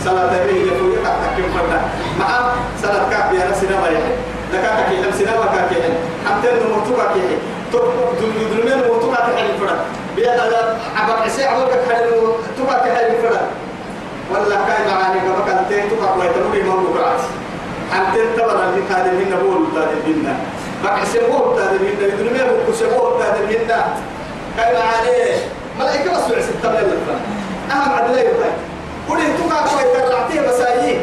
[0.05, 1.81] صلاة به يقول يقع تكيم فردا
[2.19, 2.29] مع
[2.83, 4.13] صلاة كعب يا نبا يحي
[4.53, 5.81] لكاك كي لمسي نبا كاكي
[6.27, 7.25] حمتين نموتوكا كي
[8.55, 9.79] دلمين نموتوكا كي فردا
[10.17, 10.31] بيا
[10.97, 12.11] عبد عسي عبد كحل
[12.59, 13.41] توكا كحل فردا
[14.31, 15.21] ولا كاي معاني
[15.69, 17.21] تين توكا كوي تمري ما بقرات
[17.93, 20.37] حمتين تبرا اللي هذا من نقول هذا منا.
[20.85, 22.17] بقى سبوه هذا منا.
[22.17, 23.95] دلمين وكسبوه هذا منا.
[24.57, 25.41] كاي معاني.
[25.79, 26.99] ملائكة بس عسي تبلل
[27.71, 28.27] أهم عدلين
[29.09, 31.01] كل توكا كوي ترعتيه بسايين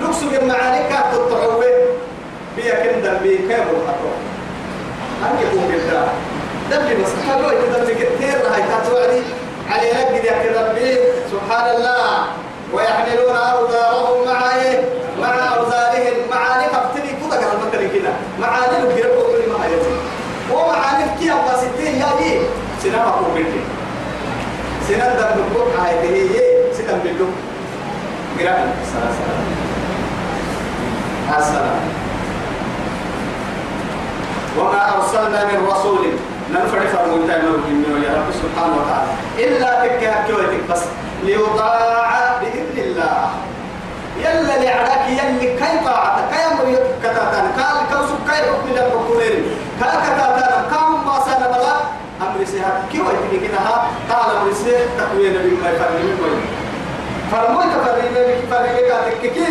[0.00, 1.64] لوكسو معاني كانت تطعوه
[2.56, 4.16] بيا كندر بي كيبو حطوه
[5.22, 6.08] هل يكون بالله
[6.70, 9.22] دبي بس حلو يتدبي كثير هاي تتوعدي
[9.70, 10.98] على نقد يا ربي
[11.32, 12.26] سبحان الله
[12.72, 14.84] ويحملون أوزارهم مع إيه؟
[15.20, 16.14] مع أوزارهم.
[16.30, 19.74] معاني قبتني كذا قال المكان كذا معاني الكرب كل ما هي
[20.52, 22.40] ومعاني كي أبغى ستين يا دي.
[22.82, 23.60] سنة أقوم بيتي
[24.88, 26.28] سنة دم بقول هاي دي
[26.88, 27.26] سنة بيلو
[28.40, 29.12] قراءة السلام
[31.38, 31.80] السلام.
[34.58, 36.06] وما أرسلنا من رسول.
[36.52, 39.12] ننفع فرمون تايمر من يا رب سبحانه وتعالى.
[39.38, 40.82] إلا تكها كويتك بس.
[41.24, 43.30] ليطاع بإذن الله.
[44.24, 46.24] يلا لعراك يلي كي طاعتك.
[46.30, 46.66] كي أمر
[47.02, 47.46] كتاتان.
[47.58, 49.44] قال كوسب كي حكم لك وكورير
[49.80, 50.64] قال كتاتان.
[50.70, 51.76] كم ما سنة بلا.
[52.22, 53.76] أمر سيها كي ويتني كنها
[54.10, 56.40] قال أمر سيها تقوين بما يفرمين كوي
[57.32, 58.14] فرمون تفرمين
[58.50, 58.78] فرمين
[59.22, 59.44] كي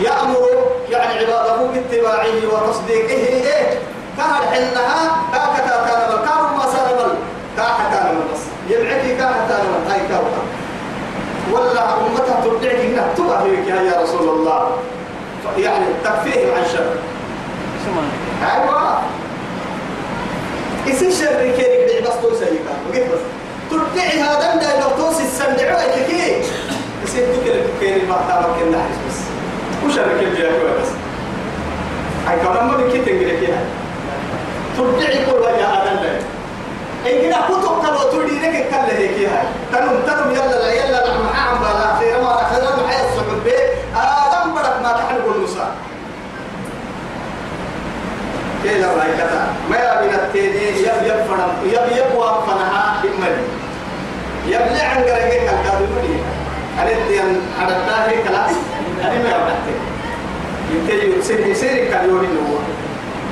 [0.00, 0.46] يأمر
[0.90, 3.78] يعني عباده باتباعه وتصديقه إيه
[4.16, 7.14] كهر حلها كاكتا كان كار ما سلم
[7.56, 10.42] كاحتا كان بس يبعكي كاحتا كان هاي كوكا
[11.52, 14.76] ولا أمتها ترجعك إنها تبهرك يا رسول الله
[15.58, 16.94] يعني تكفيهم عن شر
[18.42, 19.00] أيوة
[20.86, 23.20] إيش الشر كيرك بس توسع يكا وقيت بس
[23.70, 25.18] ترجعي هذا من لو توسع
[27.18, 29.18] السندع كي يصير تكلم كيري ما تابك النحس بس.
[29.86, 30.88] وش أنا كيف جاي بس.
[32.26, 33.56] هاي كمان ما بكتير كده
[34.76, 36.18] ترجعي كل وجه آدم ده
[37.06, 41.18] إن كنا كتب كلو تودي لك كله هيك هاي تنم تنم يلا لا يلا لا
[41.18, 43.58] مع عم بلا خير ما خير ما حياة الصحب به
[44.00, 45.66] آدم بدك ما تحل كل موسى
[48.64, 49.48] كذا رأي كذا.
[49.70, 53.48] ما يبين التاني يب يب فرم يب يب وفنها بمن
[54.46, 55.88] يبلع عن قرية كالكاد
[62.34, 62.60] نوع.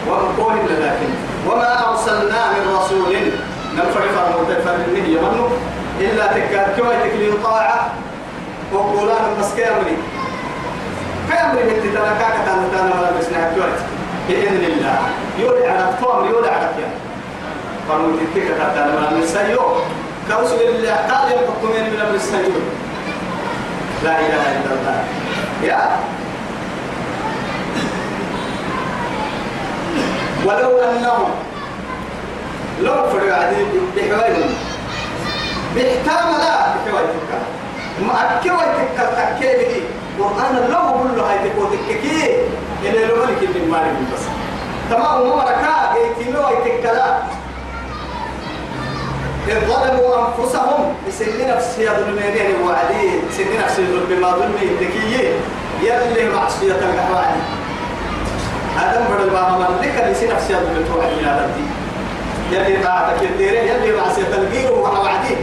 [0.09, 1.11] وقول لكن.
[1.49, 3.17] وما أرسلنا من رسول
[3.77, 5.51] نفر فرموت فرمه يمنه.
[6.01, 7.91] إلا تكاد كما تكلي طاعة
[8.73, 9.97] وقولانا بس كامري
[11.31, 13.81] كامري من تتنكاك تانا ولا بسنا كويت.
[14.29, 14.99] بإذن الله.
[15.39, 16.91] يولي على طوام يولي على كيان
[17.89, 19.57] فرموت تكاد تانا ولا بسنا
[20.31, 22.86] كوسو اللي قال يحكمين من أمر السيول.
[24.07, 24.99] لا إله إلا الله.
[25.67, 25.83] يا.
[30.47, 31.31] ولو أنهم
[32.83, 33.67] لو فروا عديد
[33.97, 34.51] بحوالهم
[35.75, 37.31] بإحكام لا بحوالتك
[38.07, 39.83] ما أكوالتك تكيبي
[40.19, 42.47] قرآن لو كل هاي تكوتككي
[42.83, 44.25] إلى لو ملك من مالك بس.
[44.91, 47.07] تمام مركا جيتي لو يتكلا
[49.55, 55.33] ظلموا أنفسهم يسن نفسي ظلمين وعدي سن نفسي ظلم ما ظلم يتكي
[55.83, 57.43] يلي معصية القحواني
[58.83, 61.71] آدم بدل ما من سنف سياد من توعد من هذا الدين
[62.53, 65.37] يلي طاعتك الديره يلي معصية تلقيه وعدي.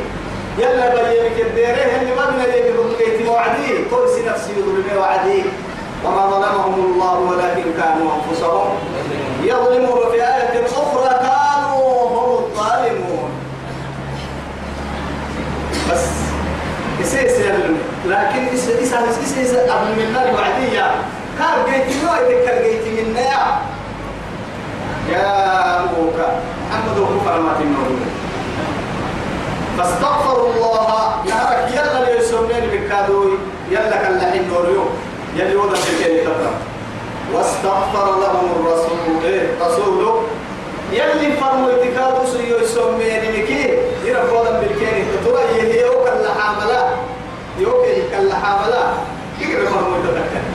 [0.60, 5.44] يلا بينك الديره يلي ما بنا يلي بقيت موعدي طول سنف سياد من وعدي.
[6.06, 8.70] وما ظلمهم الله ولكن كانوا أنفسهم
[9.44, 13.30] يظلمون في آية أخرى كانوا هم الظالمون
[15.92, 16.06] بس
[17.04, 17.26] يسير
[18.06, 20.92] لكن يسير يسير يسير قبل من النار وعدية
[21.40, 23.62] كان جيت ما يتكر جيت من يا.
[25.12, 26.16] يا أبوك
[26.70, 27.88] محمد أبو فرمات النور
[30.56, 31.16] الله.
[31.26, 33.38] نهرك يلا اللي يسمين بكادوي
[43.32, 43.78] بكي.
[44.06, 45.84] يرفضا بالكيني تترى يلي
[47.64, 48.84] يوكا لحاملا يوكا لحاملا
[49.40, 50.54] كيف فرموا تتكادو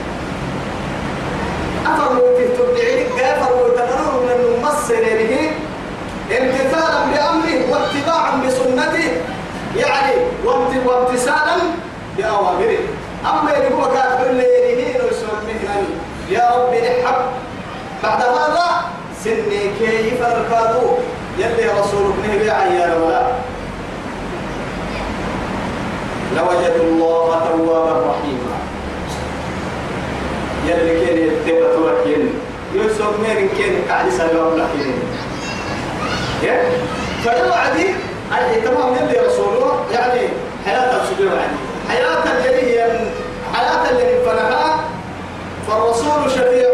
[1.85, 5.51] أفرموا تبدعي قافروا تقرروا من الممثل به
[6.37, 9.11] امتثالا بأمره واتباعا بسنته
[9.75, 10.15] يعني
[10.85, 11.57] وامتثالا
[12.17, 12.77] بأوامره
[13.25, 15.69] أما اللي هو كافر ليرهين ويسميه
[16.29, 17.15] يا رب نحب
[18.03, 18.65] بعد هذا
[19.23, 20.87] سني كيف الكادو
[21.37, 23.21] يلي رسول ابنه بعيان ولا
[26.35, 28.55] لوجدوا الله توابا رحيما.
[30.67, 32.29] يلي كان يتبع لكن
[32.75, 34.91] يوسف مين كان قاعد سلام لكن
[36.43, 36.63] يا؟
[37.25, 37.87] فالوعدي
[38.37, 40.27] اللي تمام يلي رسوله يعني
[40.65, 41.57] حياة السجود يعني
[41.89, 42.99] حياة الذي هي
[43.53, 44.79] حياة الذي فنها
[45.67, 46.69] فالرسول شفيع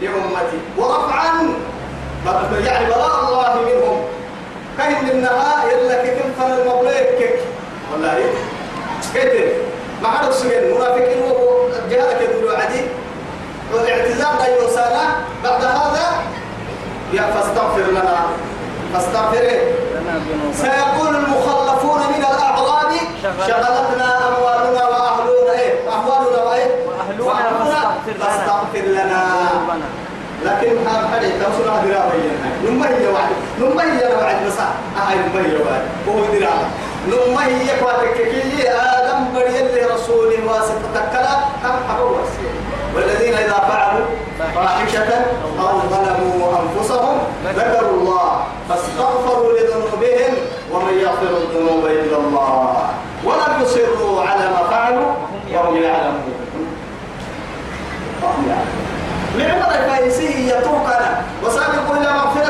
[0.00, 0.58] لأمتي.
[0.78, 1.48] ورفعا
[2.66, 3.98] يعني براء الله منهم.
[4.78, 7.40] كيف منها يلا كيف فن المبليك
[7.92, 8.18] والله
[9.14, 9.52] كيف
[10.02, 12.80] ما حد سجن منافقين وجهالك يقولوا عدي
[13.72, 15.04] والاعتزال لا يوسانا
[15.44, 16.06] بعد هذا
[17.12, 18.18] يا فاستغفر لنا.
[18.94, 19.44] فاستغفر.
[20.54, 22.92] سيقول المخلفون من الأعراب
[23.46, 26.70] شغلتنا أموالنا وأهلنا إيه؟ أموالنا وإيه؟
[27.20, 29.22] وأهلنا فاستغفر لنا.
[30.44, 33.34] لكن هم حد توصل هذه رابعين نما هي واحد.
[33.60, 34.36] نما هي واحد
[34.96, 35.82] هاي نما هي واحد.
[36.08, 36.54] هو درا
[37.08, 42.16] نما هي قواتك كي آدم بريء لرسول واسطة تكلا هم حبوا
[42.96, 44.06] والذين إذا فعلوا
[44.54, 45.14] فاحشة
[45.60, 47.18] أو ظلموا أنفسهم
[47.56, 50.34] ذكروا الله فاستغفروا لذنوبهم
[50.72, 52.76] ومن يغفر الذنوب إلا الله
[53.24, 55.12] ولم يصروا على ما فعلوا
[55.54, 56.34] وهم يعلمون
[58.22, 58.84] وهم يعلمون
[59.38, 62.43] نعمة الفايسي يتوقنا وسابقوا إلى مغفرة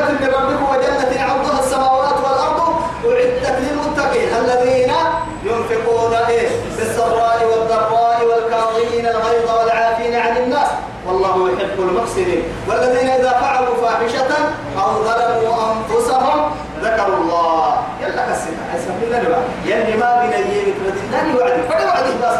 [12.25, 14.31] المحسنين والذين إذا فعلوا فاحشة
[14.77, 16.51] أو ظلموا أنفسهم
[16.83, 17.77] ذكروا الله.
[18.01, 22.37] يلا كسنا أسمع لنا يلي ما بين أيام تردنا وعد فقد وعد بس.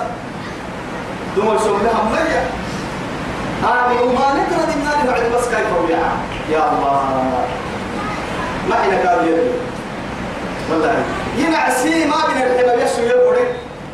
[1.36, 2.44] دول سمناها مية
[3.64, 6.04] هذه وما نقرأ النار بعد بس كيف ويا
[6.52, 7.46] يا الله.
[8.70, 9.50] ما إحنا قال يدي
[10.72, 10.96] والله.
[11.38, 13.36] ينعسي ما بين الحباب يسوي يقول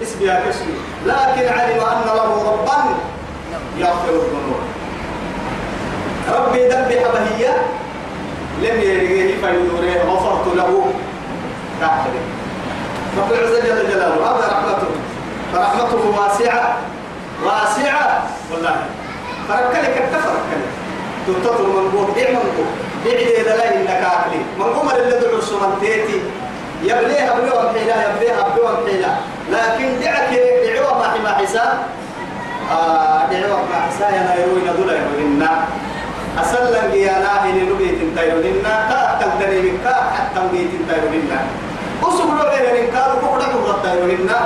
[0.02, 0.74] اسمي يا كسوي.
[1.06, 2.78] لكن علم أن له ربا
[3.78, 4.61] يغفر الذنوب.
[6.38, 7.54] ربي ذنبي حبهية
[8.62, 10.86] لم يريه فيدوره غفرت له.
[11.82, 12.14] كافر
[13.18, 14.16] رب العزة جل جلاله.
[14.16, 14.92] هذا رحمته.
[15.54, 16.78] فرحمته واسعة.
[17.46, 18.24] واسعة.
[18.52, 18.76] والله.
[19.50, 20.62] فركلك التفركل
[21.28, 22.14] تتطر من قوم.
[22.16, 22.72] بيع من قوم.
[23.04, 24.42] بيع دي دلائل إنك أكلي.
[24.60, 26.20] من قوم اللي دعو سمنتيتي
[26.84, 29.12] يبليها بلوم حيلا يبليها بلوم حيلا
[29.52, 30.30] لكن دعك
[30.66, 31.78] دعوة ما حساب
[32.72, 35.66] آه دعوة ما حساب ينا يروي ندولا يروينا.
[36.40, 39.78] أسلم يا ناهي لنبيت تيروننا كأكل دريم
[40.18, 41.40] حتى بيت تيروننا
[42.04, 44.40] أسبوع غير إن كانوا بقرا بقرا تيروننا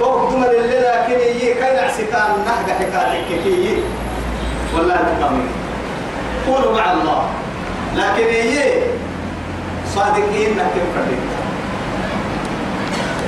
[0.00, 3.82] فوق دمر اللي لكن يي كاين عسكان نهج حكايتك كي
[4.76, 5.44] والله تقامي
[6.46, 7.22] قولوا مع الله.
[7.96, 8.82] لكن يي
[9.94, 11.22] صادقين نحكي فردين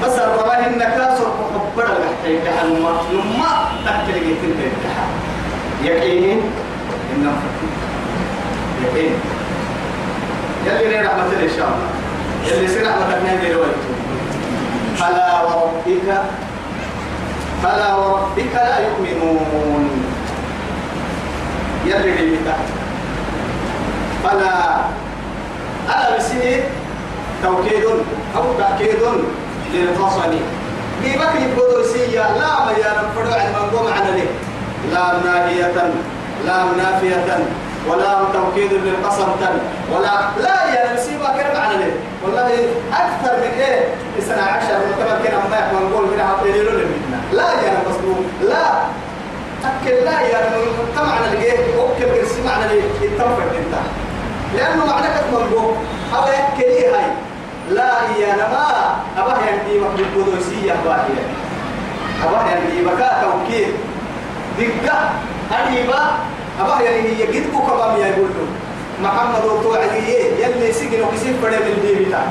[0.04, 4.70] بس الرباه النكاس وحبر الحتى كحلما لما تحكي لك تنتهي
[5.84, 6.40] يقينين
[7.16, 7.32] إنه
[8.84, 9.14] يقين
[10.66, 11.90] يلي لي رحمة إن شاء الله.
[12.46, 13.90] يلي رحمة الله روايته.
[14.96, 16.08] فلا وربك
[17.62, 19.84] فلا وربك لا يؤمنون.
[21.86, 22.38] يلي لي
[24.24, 24.56] فلا
[25.88, 26.64] أنا بسيء
[27.42, 27.84] توكيد
[28.36, 28.98] أو تأكيد
[29.74, 30.32] للفصل
[31.04, 34.30] جيبك يبدو سيا لا ما يرم فرع المنقوم عن ليه
[34.92, 35.92] لا ناهية.
[36.46, 37.38] لا نافية
[37.88, 39.28] ولا توكيد للقسم
[39.92, 41.92] ولا لا يا نسيبا كرم عن ليه
[42.24, 42.48] والله
[42.92, 43.84] أكثر من إيه؟
[44.18, 46.64] السنة عشر مكتبة كنا ما يحمل نقول كنا عطيلين
[47.32, 48.66] لا يا مصدوم لا.
[49.64, 53.74] أكل لا يا مجتمعنا اللي أكل قرسي معنا اللي يتفق انت
[54.54, 55.70] لأنه معنى كتب الجو
[56.16, 57.06] أو يكلي هاي.
[57.70, 61.24] لا يا نما أبا يندي مقبل قدوسية باهية
[62.24, 63.68] أبا يندي بكا توكيد.
[64.58, 65.10] دقة
[65.52, 66.02] أريبا
[66.60, 68.28] أبا يعني يجد كبام يا يقول
[69.02, 72.24] محمد وتوعدي يلي سجن وكسيف فرد من دي بتاع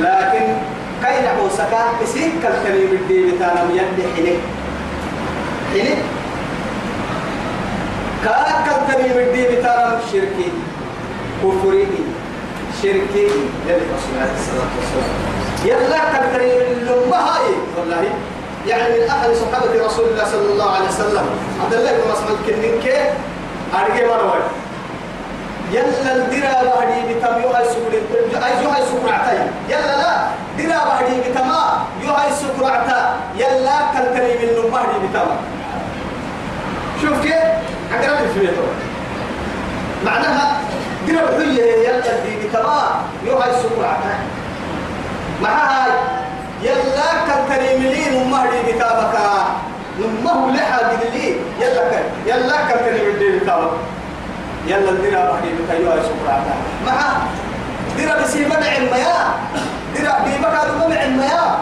[0.00, 0.44] لكن
[1.02, 4.38] كاين حوسكا كسيف كالكلي من دي بتاع نم يلي حلك
[5.74, 5.98] حلك
[8.24, 10.48] كاكل تبي بدي بتارم شركي.
[11.42, 11.86] كفري.
[12.82, 13.26] شركي.
[13.66, 15.40] يلي رسول الله صلى الله عليه وسلم.
[15.64, 16.52] يلا كتري
[16.84, 18.04] لما هاي والله
[18.66, 21.26] يعني من أحد صحابة رسول الله صلى الله عليه وسلم.
[21.64, 22.80] عبد الله بن مسعود كنين
[23.74, 24.40] أرجع مروي
[25.72, 29.38] يلا الدرا بهدي بتم يوهاي سكر أي يوهاي سكرعتاي
[29.68, 30.26] يلا لا
[30.58, 35.36] درا بهدي بتما يوهاي سكرعتا يلا كتري من لما هدي بتما
[37.02, 37.34] شوف كيف؟
[37.92, 38.62] عقرب الفيتو
[40.06, 40.60] معناها
[41.08, 44.14] قرب حية يلا دي بتما يوهاي السكر عتا
[45.42, 45.92] معها هاي
[46.62, 49.16] يلا كان تريملين ومهدي بكابك
[50.00, 53.70] نمه لحا بدلي يلا كان يلا كان تريملين بكابك
[54.66, 56.54] يلا الدرا بحدي بكايو يا سبحانه
[56.86, 57.00] مع
[57.98, 59.18] درا بسي مدع الميا
[59.94, 61.58] درا بيبك هذا مدع الميا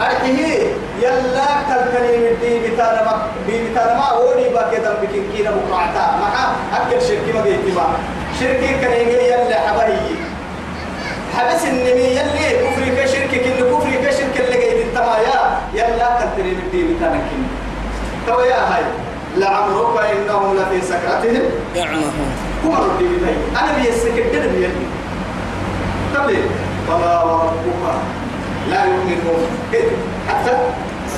[0.00, 0.72] أرحيه.
[1.02, 3.14] يلا كان تريملين بتانا ما
[3.48, 6.32] بتانا ما هوني باكي دم بكين كينا بقعتا مع
[6.76, 7.86] أكل شركي ما بيتما
[8.40, 10.16] شركي كان يلا حبايي
[11.36, 14.78] حبس النمي يلي كفري كشرك كن كفري كشرك اللي جاي
[15.96, 17.48] يلا كتري من الدين تنكين
[18.26, 18.82] تو يا هاي
[19.36, 21.42] لعمرك إنهم لفي سكرتهم.
[21.76, 22.30] يعمهون.
[22.64, 23.34] هم ردي بتاعي
[23.64, 24.86] أنا بيسكت كده بيلي
[26.14, 26.44] طب ليه؟
[26.90, 28.00] وما وربك
[28.70, 29.88] لا يؤمنون إيه؟
[30.28, 30.52] حتى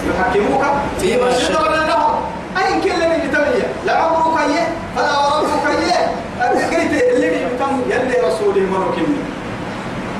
[0.08, 0.64] يحكموك
[1.00, 1.68] فيما شجر.
[1.68, 2.14] بينهم
[2.58, 6.06] أي كل اللي بتمية لعمرك إيه فلا وربك إيه
[6.42, 6.72] قلت
[7.14, 9.16] اللي بتم يلي رسوله مركني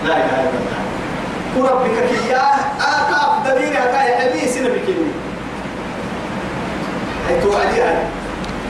[0.07, 0.80] لا إله إلا الله.
[1.59, 4.39] وربك كياه آقاف دليل هكاية حديث
[4.91, 5.12] نبكني
[7.28, 7.97] أي توعدي هاي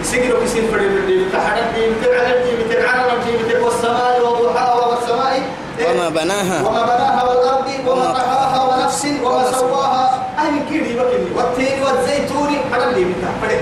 [0.01, 5.43] يسجلوا كسين فرد الدين تحرد الدين تبعد الدين تبعد الدين والسماء وضحاها والسماء؟
[5.91, 6.68] وما بناها.
[6.68, 10.27] وما بناها والأرض وما طحاها ونفس وما سواها.
[10.39, 13.61] أهل كيري بكني والتين والزيتون حرد الدين فرد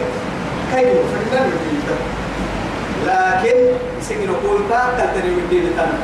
[0.75, 0.89] كيف؟
[1.33, 1.79] فرد الدين
[3.07, 3.57] لكن
[4.01, 5.99] يسجلوا قول تا تلتري الدين تانا.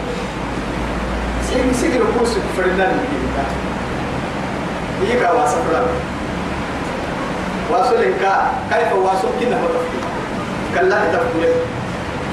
[1.71, 2.27] يسجلوا قول
[2.57, 3.55] فرد الدين تانا
[5.03, 6.14] يجا واسفرا واصل
[7.71, 8.25] إنك
[8.71, 10.05] كيف واصل كنا هو تفكير
[10.75, 11.55] كلا تفكير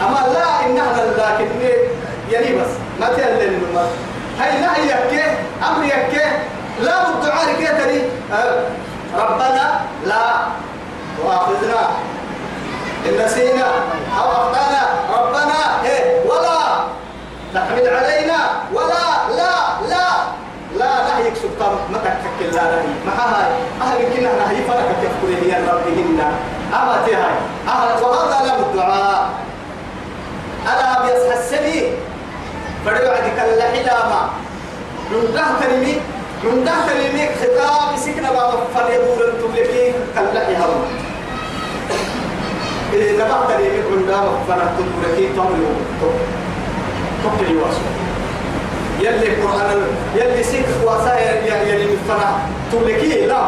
[0.01, 1.49] أما لا إنها لكن
[2.31, 2.67] يعني بس
[2.99, 3.85] ما تهل للنمر
[4.39, 5.23] هاي لا يكي
[5.67, 6.25] أمر يكي
[6.81, 8.09] لا بالدعاء كي تري.
[8.33, 8.63] أه،
[9.17, 10.21] ربنا لا
[11.25, 11.87] وأخذنا
[13.05, 13.65] إن نسينا
[14.19, 14.81] أو أخطأنا.
[15.17, 16.59] ربنا إيه ولا
[17.53, 18.37] تحمل علينا
[18.73, 20.30] ولا لا لا.
[20.81, 23.49] لا نهيك سلطان ما تكتك لا نهي ما هاي.
[23.81, 26.19] أهل كنا نهي فرق تفكر هي ربهن.
[26.77, 27.35] أما تهاي.
[27.73, 29.21] أهل وهذا لا الدعاء
[30.71, 31.79] ألا بيصحى السبي.
[32.85, 34.21] فدعا كلا حلاما
[35.11, 35.95] من ده ترمي
[36.43, 40.81] من ده ترمي خطاب سكنا بابا فليدور التبلكين كلا حلاما
[42.93, 45.67] إذا نبع ترمي من ده فلا تبلكين تمري
[47.23, 47.81] تبلي واسو
[49.01, 52.29] يلي القرآن يلي سيك واسا يلي من فلا
[52.71, 53.41] تبلكين لا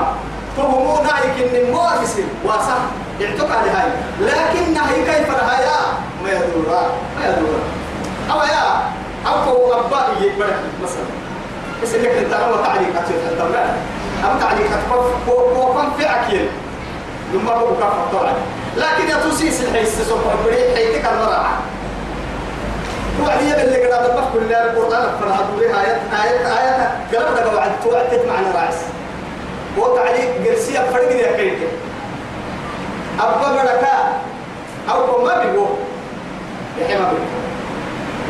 [0.57, 2.77] فهمو نايك إن مواسس واسا.
[3.19, 3.89] يعتق على هاي.
[4.21, 5.79] لكن نهي كيف نهايا؟
[6.23, 6.65] ما يدور
[7.19, 7.59] ما يدور
[8.31, 8.65] أو يا.
[9.27, 11.07] أو كو أبا يبرك مثلا.
[11.83, 13.41] بس إنك أنت لو تعليق أتشوف أنت
[14.25, 14.69] أم تعليق
[15.25, 16.47] كو كم في أكيد
[17.33, 18.33] لما كف طبعا
[18.77, 21.45] لكن يا توسيس الحيس سبحان الله حيتك المرأة.
[23.21, 26.89] هي اللي قد أدبك كل القرآن فلا هدوري آيات آيات آيات.
[27.15, 28.75] قرب دقوا عد توعدت معنا رأس
[29.77, 31.53] وتعليق جرسية فرق دي أكيد
[33.19, 33.93] أبا بركة
[34.91, 35.65] أو ما بيبو
[36.81, 37.23] يحيى ما بيبو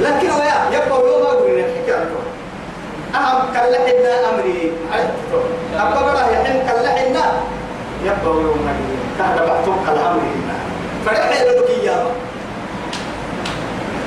[0.02, 2.08] لكن هو يا يبقى يوم أقول لك حكاية
[3.16, 4.72] أهم كلحنا أمري.
[5.80, 7.32] أبا برا يحيى كلحنا
[8.04, 10.22] يبقى يوم أقول كهذا بعتم كالأمر
[11.06, 12.06] فرح يدك إياه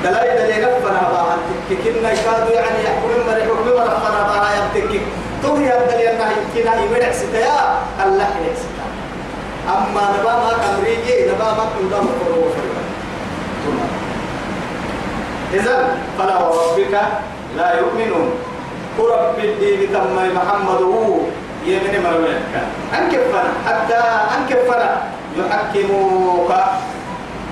[0.03, 1.37] دلائل دلائل فنا باها
[1.69, 5.01] كنا يكادوا يعني يحكم مرة حكم مرة فنا باها يبتك
[5.43, 7.57] تو هي الدليل يمكن أن يمنع ستيا
[8.05, 8.87] الله يمنع ستيا
[9.69, 12.51] أما نبا ما كمريجي نبا ما كنا مقروا
[15.53, 17.01] إذا فلا وربك
[17.57, 18.31] لا يؤمنون
[18.97, 20.81] قرب الدين تم محمد
[21.65, 22.53] يمن مرميك.
[22.93, 24.01] أنكفنا حتى
[24.37, 24.89] أنكفنا
[25.37, 26.51] يحكموك.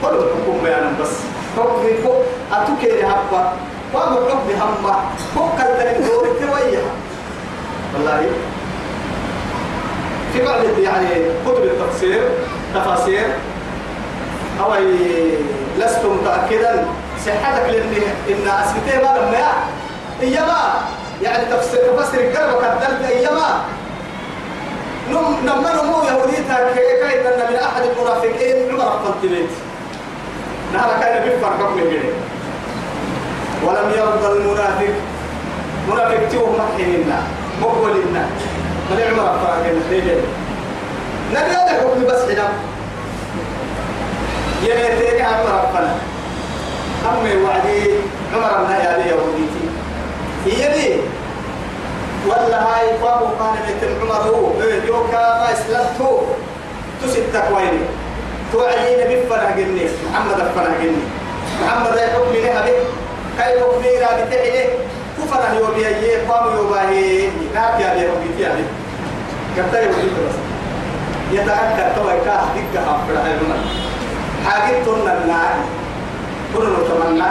[0.04, 1.14] قل حكم بيانا بس.
[1.58, 1.86] حكم
[2.54, 3.54] أتوكي هبا
[3.94, 4.96] وأبو حكم همه
[5.36, 6.84] حكم الدين دور التوية
[7.94, 8.30] والله.
[10.34, 11.08] في بعض يعني
[11.46, 12.22] كتب التفسير
[12.76, 13.28] تفاسير.
[14.60, 14.74] أو
[15.80, 16.86] لست متأكدا.
[17.26, 17.94] صحتك لأن
[18.30, 19.48] إن أسمته ما لما
[20.22, 20.74] إيما
[21.22, 23.62] يعني تفسير تفسير القلب كدلت إيما
[25.12, 29.50] نم نما نمو يهوديتها كي أن من أحد المنافقين عمر قلت بيت
[30.76, 32.14] نهار كان بيفرق من جديد
[33.66, 34.94] ولم يرضى المنافق.
[35.90, 37.20] منافق تيوه مكحننا
[37.62, 38.24] مقبلنا
[38.92, 40.18] من عمر فرق الخير
[41.32, 42.50] نبي هذا حكم بس حنا.
[44.64, 45.96] يميتين عمر ربنا
[47.10, 47.92] أمي وعدي
[48.34, 49.66] عمر بن يا يهوديتي
[50.46, 50.96] دي.
[52.28, 54.52] ولا هاي كان بيت عمر هو
[54.88, 56.22] يوكا ما إسلمتو.
[57.04, 57.84] تسد كويني
[58.52, 61.04] توعيين بفنا جني محمد فنا جني
[61.64, 62.74] محمد يحكم لي هذه
[63.38, 64.70] كاي حكمي را بتعيه
[65.18, 68.64] كفنا يوبي إيه قام يوباهي ناب يا لي يوبي يعني
[69.58, 69.88] قلت له
[70.28, 70.36] بس.
[71.32, 73.62] يتأكد تو كاه دقة هم هاي المن
[74.46, 75.56] حاجة تون النار
[76.58, 77.28] كل نتمنى.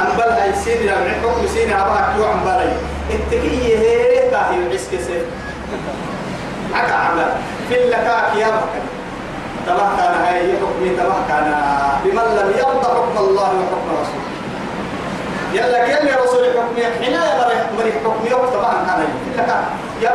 [0.00, 2.72] أن بل هاي سين يعني حكم سين أباك يوم بلي.
[3.10, 5.24] التقية هي كاهي العسك سيف
[6.74, 7.32] عكا عمل.
[7.68, 8.82] في اللكاك يا بكر.
[9.66, 11.54] تبه كان هاي حكمي تبه كان
[12.04, 14.32] بمن لم يرضى حكم الله وحكم رسوله
[15.52, 19.64] يلا كل رسول حكمي حنا يا مري مري حكمي ما كان اللكاك
[20.02, 20.12] يا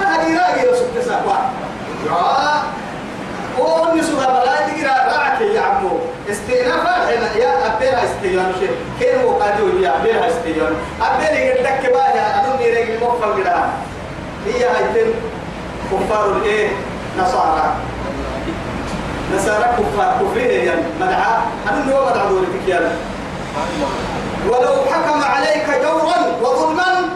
[0.00, 1.32] هذه راجي رسول تسابوا
[2.06, 2.62] يا
[3.58, 5.98] وأني سوى بلا تقرا راعك يا عمو
[6.30, 8.70] استئناف هنا يا أبيرها استيان شيء
[9.00, 13.56] كين وقادو يا أبيرها استيان أبير يقدك بايا أدون يرجع مقفل كده
[14.46, 15.14] هي هايتين
[15.92, 16.68] كفار الإيه
[17.18, 17.74] نصارى
[19.36, 22.96] نصارى كفار كفرين يعني مدعاء أدون هو مدعو دورك يا
[24.48, 27.08] ولو حكم عليك جورا وظلما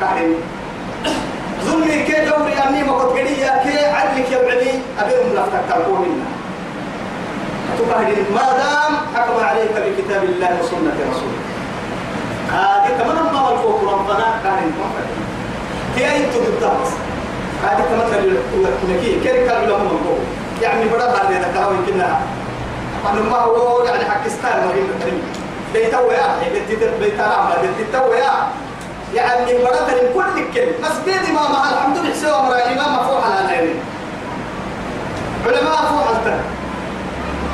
[0.00, 0.34] كحرم
[1.64, 4.70] ظلمي كي دوري أني ما قد قرية كي عدلك يبعني
[5.00, 6.28] أبيهم لفتك تلقوا منا.
[7.78, 11.38] تبهدين ما دام حكم عليك بكتاب الله وسنة رسوله؟
[12.52, 14.72] هذه كمان ما ملفوك ربنا كان
[15.96, 16.88] كي أنت بالضبط
[17.64, 18.36] هذه كمان
[18.88, 20.37] لكي كي كان لهم ملفوك.
[20.62, 22.20] يعني بڑا بعد ذلك هو يمكنها
[23.12, 25.22] أنا ما هو يعني باكستان مهم كريم
[25.74, 28.32] بيتويا بيتويا بيتويا
[29.14, 33.40] يعني برات من كل كل مسجد ما مع الحمد لله سوى مرا إمام مفوح على
[33.44, 33.78] العلم
[35.46, 36.08] علماء فوح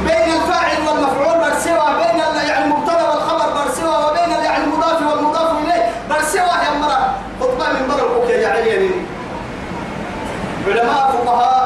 [0.05, 5.91] بين الفاعل والمفعول برسوا بين يعني المبتدأ والخبر برسوا وبين يعني المضاف والمضاف إليه.
[6.11, 8.91] برسوا يا مرا خطبة من برا يا علي
[10.67, 11.64] علماء فقهاء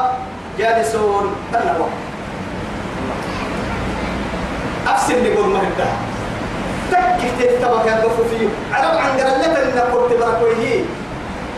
[0.59, 1.87] جالسون تنبوا
[4.87, 5.93] أفسد نقول مهدها
[6.91, 10.83] تكك تتبع كان فيه؟ عرب عن قرلة إن قلت بركويه.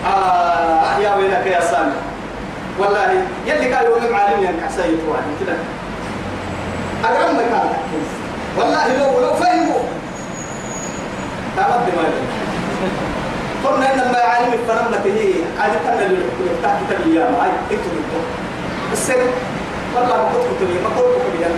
[0.05, 1.93] آه يا ويلك يا سامي.
[2.79, 5.55] والله يلي قال يوم معلم يعني حسيت واحد كده.
[7.03, 7.73] أقرب مكان
[8.57, 9.83] والله لو لو فهموا.
[11.57, 12.03] تمد ما
[13.69, 17.35] قلنا إن ما يعلم الفنمة هي عادة كتاب اليوم.
[17.41, 17.91] هاي اكتب
[19.01, 19.21] السر
[19.95, 21.53] والله ما قلت كتب ما قلت كتب يعني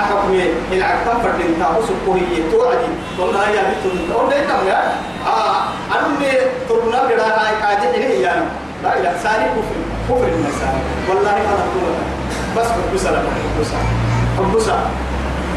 [0.00, 0.42] أحكمي
[0.72, 2.20] العب كم فرد انت أوسكوه
[2.52, 2.90] توعدي.
[3.18, 3.84] والله يا بنت
[4.16, 4.80] والله كم يا.
[5.26, 5.56] آه
[5.94, 6.26] أنا من
[6.68, 8.44] تربنا كده هاي كاجي هنا يعني
[8.82, 9.76] لا لا ساري كفر.
[10.08, 10.74] كفر النساء
[11.08, 11.94] والله أنا أقول
[12.56, 13.22] بس حبسة لك
[13.56, 13.76] حبسة
[14.38, 14.76] حبسة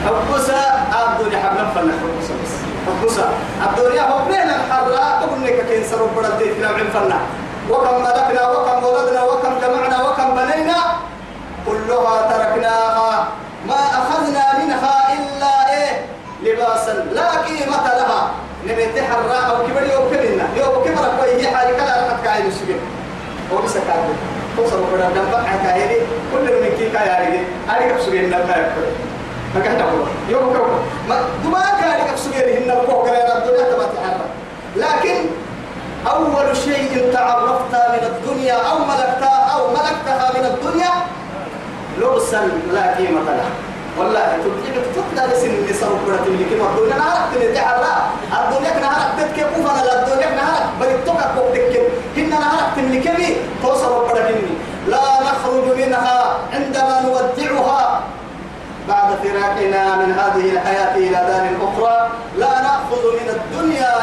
[0.06, 2.54] حبسة الدنيا حبنا فنا حبسة بس.
[2.88, 3.26] حبسة
[3.68, 7.20] الدنيا حبنا الحرة تقول لك كين سرب بدل في نوع فنا
[7.70, 10.80] وكم ملكنا وكم ولدنا وكم جمعنا وكم بنينا
[11.68, 13.28] كلها تركناها.
[13.68, 16.06] ما أخذنا منها إلا إيه؟
[16.44, 16.94] لباسا.
[16.94, 18.32] لا قيمة لها.
[18.68, 22.80] نبي حراء أو كبر يوم كبرنا يوم كبر كوي حالي كلا ركض كاين السجن
[23.54, 24.16] هو بس كاتب
[24.58, 25.32] توصل وبدا دم
[25.64, 25.96] كايني
[26.32, 27.40] كل من كي كايني
[27.70, 28.88] أنا كبسجن نبى يكبر.
[29.56, 33.84] ما كان تقول يوم كبر ما دما كان كبسجن هن الكوكا يا الدنيا تبى
[34.76, 35.16] لكن
[36.08, 40.92] أول شيء تعرفت من الدنيا أو ملكتها أو ملكتها من الدنيا
[41.98, 43.50] لبسا لا قيمة له
[43.98, 47.76] والله تبقى تطلع لسن اللي صاروا كرة اللي كما الدنيا نهارك تنتهي
[48.40, 51.82] الدنيا نهارك تتكي كوفنا الدنيا نهارك بريتوكا كوبتك
[52.18, 54.42] هنا نهارك تملكني توصل بركني
[54.88, 58.04] لا نخرج منها عندما نودعها.
[58.88, 62.53] بعد فراقنا من هذه الحياة إلى دار أخرى لا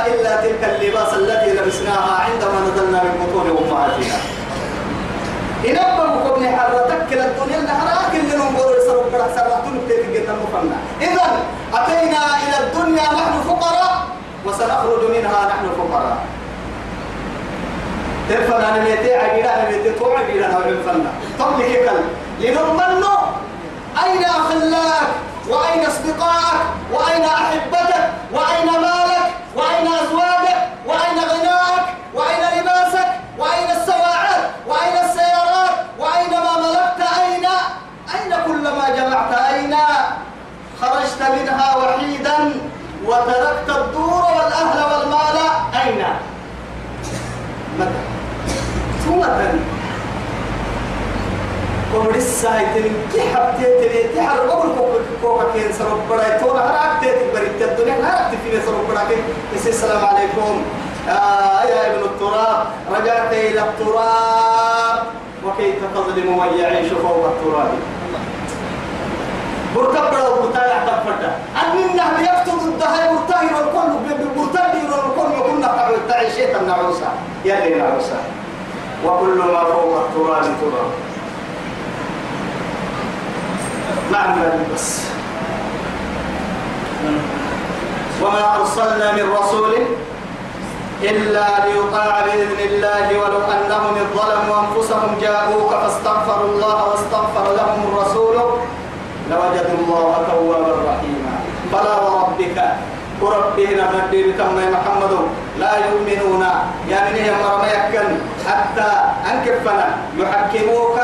[0.07, 4.17] إلا تلك اللباس التي لبسناها عندما نزلنا من بطون أمهاتنا.
[5.69, 11.27] إنما بكم حرتك كلا الدنيا نحراك اللي ننظر يسرق برا سرعتون بتيجي مفنا إذا
[11.75, 14.07] أتينا إلى الدنيا نحن فقراء
[14.47, 16.19] وسنخرج منها نحن فقراء.
[18.31, 22.01] تفهم أنا ميتي عقيدة أنا ميتي تو عقيدة أنا بالفنا طب لك كل.
[22.47, 23.05] لنضمن
[24.05, 25.09] أين أخلاك؟
[25.49, 26.61] وأين أصدقائك
[26.93, 29.00] وأين أحبتك؟ وأين مالك؟
[29.57, 31.85] وأين أزواجك؟ وأين غناك
[32.15, 37.47] وأين لباسك؟ وأين السواعد؟ وأين السيارات؟ وأين ما ملكت أين
[38.15, 39.77] أين كل ما جمعت أين
[40.81, 42.53] خرجت منها وحيدا
[43.05, 45.37] وتركت الدور والأهل والمال
[45.85, 46.05] أين
[47.79, 48.01] متى
[49.05, 49.23] ثم
[51.95, 54.69] قبل الساعة تنين تحب تتنين تحر قبل
[55.23, 59.17] كوكا كين سرب براي تونا هراك تتك بريت الدنيا هراك تفيني سرب براي
[59.67, 60.63] السلام عليكم.
[61.09, 65.03] آه يا ابن التراب رجعت إلى التراب.
[65.47, 67.71] وكيف تظلم من يعيش فوق التراب؟
[69.77, 71.33] برتبر وبرتاع تفرد
[71.63, 73.91] أننا بيفتض الدهي مرتهر والكل
[74.37, 77.09] مرتهر والكل وكنا تعيش شيء النعوسة
[77.45, 78.17] يا لي نعوسة
[79.05, 80.91] وكل ما فوق التراب تراب.
[84.13, 84.43] معنى
[84.75, 85.03] بس.
[88.23, 89.73] وما أرسلنا من رسول
[91.03, 98.37] إلا ليطاع بإذن الله ولو أنهم ظلموا أنفسهم جاءوك فاستغفروا الله واستغفر لهم الرسول.
[99.31, 101.35] لوجدوا الله توابا رحيما.
[101.73, 102.59] فلا وربك
[103.23, 105.13] وربنا مدير كما محمد
[105.59, 106.45] لا يؤمنون.
[106.89, 108.09] يعني مرمى يكن
[108.49, 108.91] حتى
[109.33, 109.87] أنكفنا
[110.19, 110.99] يحكموك.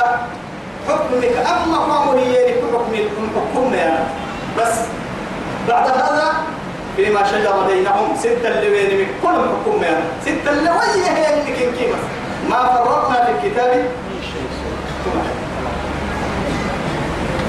[0.89, 4.05] حكمك أما فهو هي حكم الحكم يعني
[4.59, 4.75] بس
[5.69, 6.33] بعد هذا
[6.97, 11.97] فيما شجر بينهم ستة بين من كل حكم يعني ستة وهي هي اللي كيف
[12.51, 13.85] ما فرطنا في الكتاب.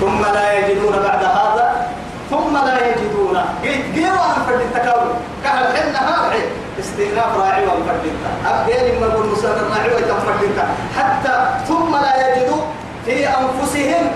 [0.02, 1.88] ثم لا يجدون بعد هذا.
[2.30, 3.38] ثم لا يجدون.
[3.64, 5.08] قيت قيوا عن فرد التكاول
[5.44, 6.40] كهل حنا هذا
[6.80, 8.06] استئناف راعي وفرد
[8.46, 10.58] أبين ما يقول مسلم راعي ويتفرد
[10.98, 12.62] حتى ثم لا يجدوا.
[13.08, 14.12] في أنفسهم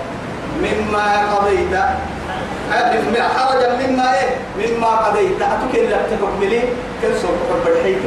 [0.62, 1.74] مما قضيت.
[3.36, 4.30] حرجا مما إيه؟
[4.60, 5.42] مما قضيت.
[5.42, 6.60] اتكل لك تحكم لي
[7.02, 7.98] كل سوق حب الحيك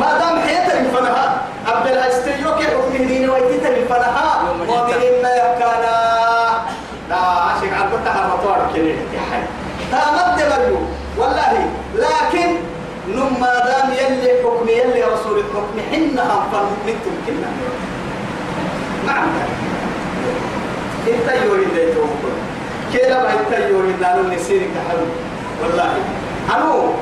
[0.00, 4.66] ما دام حياة الفنها عبد الاستيوك حكم دين ويتيت الفنها ومن
[5.22, 5.94] ما يكانا
[7.10, 7.94] لا عشق عبد
[9.14, 9.42] يا حي.
[9.92, 10.78] تامد مريو.
[11.18, 11.70] والله.
[11.94, 12.48] لكن
[13.08, 17.48] نم ما دام يلي حكم يلي رسول الحكم حنها فنمتم كلنا
[19.06, 19.28] نعم
[21.06, 22.34] انت يوري اللي توقف
[22.92, 25.06] كيلا ما يتيو من نانو نسير كحلو
[25.62, 25.92] والله
[26.56, 26.92] أنو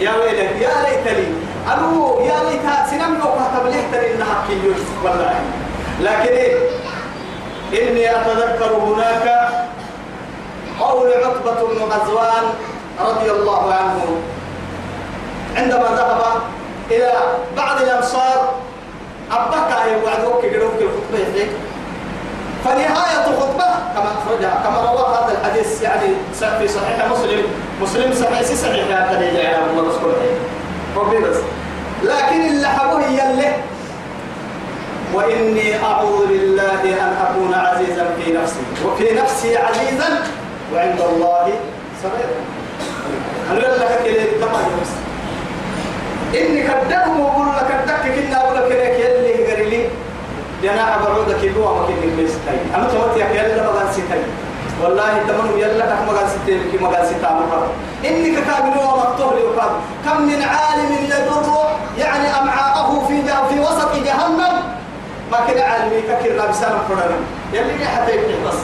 [0.00, 1.26] يا ويلك يا ليتني
[1.72, 5.40] أنو يا ليت سنم لو كتب لي إنها كيوش والله
[6.00, 6.36] لكن
[7.72, 9.48] إني أتذكر هناك
[10.80, 12.44] قول عقبة بن غزوان
[13.00, 14.04] رضي الله عنه
[15.56, 16.20] عندما ذهب
[16.90, 17.12] إلى
[17.56, 18.54] بعض الأمصار
[19.32, 21.48] أبكى يوعدوك يقولوك الخطبة
[22.64, 23.64] فنهاية خطبة
[23.94, 26.08] كما أخرجها كما روى هذا الحديث يعني
[26.58, 27.42] في صحيح مسلم.
[27.82, 28.86] مسلم صحيح صحيح.
[28.86, 30.12] هذا اللي يعني الله رسول
[30.96, 31.36] ربي بس.
[32.02, 33.56] لكن اللي حبوه يله
[35.14, 38.60] وإني أعوذ بالله أن أكون عزيزا في نفسي.
[38.86, 40.22] وفي نفسي عزيزا
[40.74, 41.50] وعند الله
[42.02, 42.38] صغيرا.
[43.50, 44.22] أنا لك كده
[46.34, 48.97] إني كدهم وأقول لك كدك كنا أقول لك يلي
[50.62, 52.58] جناح بعودك يلو أما كنك بيس تاي.
[52.74, 54.22] أنا توت يا كيلا مغان ستاي
[54.82, 57.70] والله تمنو يلا كح مغان ستاي كي مغان ستا مرة
[58.04, 59.70] إنك كامل ومقطوه لوقاد
[60.04, 61.28] كم من عالم يدر
[61.98, 64.54] يعني أمعاءه في في وسط جهنم.
[65.32, 67.16] ما كان عالم يفكر لا بسالم فرنا
[67.52, 68.58] يلي حتى يبني بس.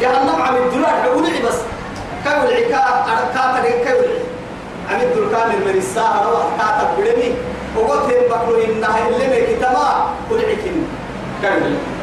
[0.00, 1.58] جهنم عم الدولار حولي بس.
[2.24, 3.04] كولعي كا
[3.34, 4.18] كا تري كولعي
[4.90, 7.32] عم الدولار كامل من الساعة روح كاتب بدني
[7.76, 10.56] وقلت بكرو إنها اللي مكتما كولعي
[11.42, 11.99] كرمي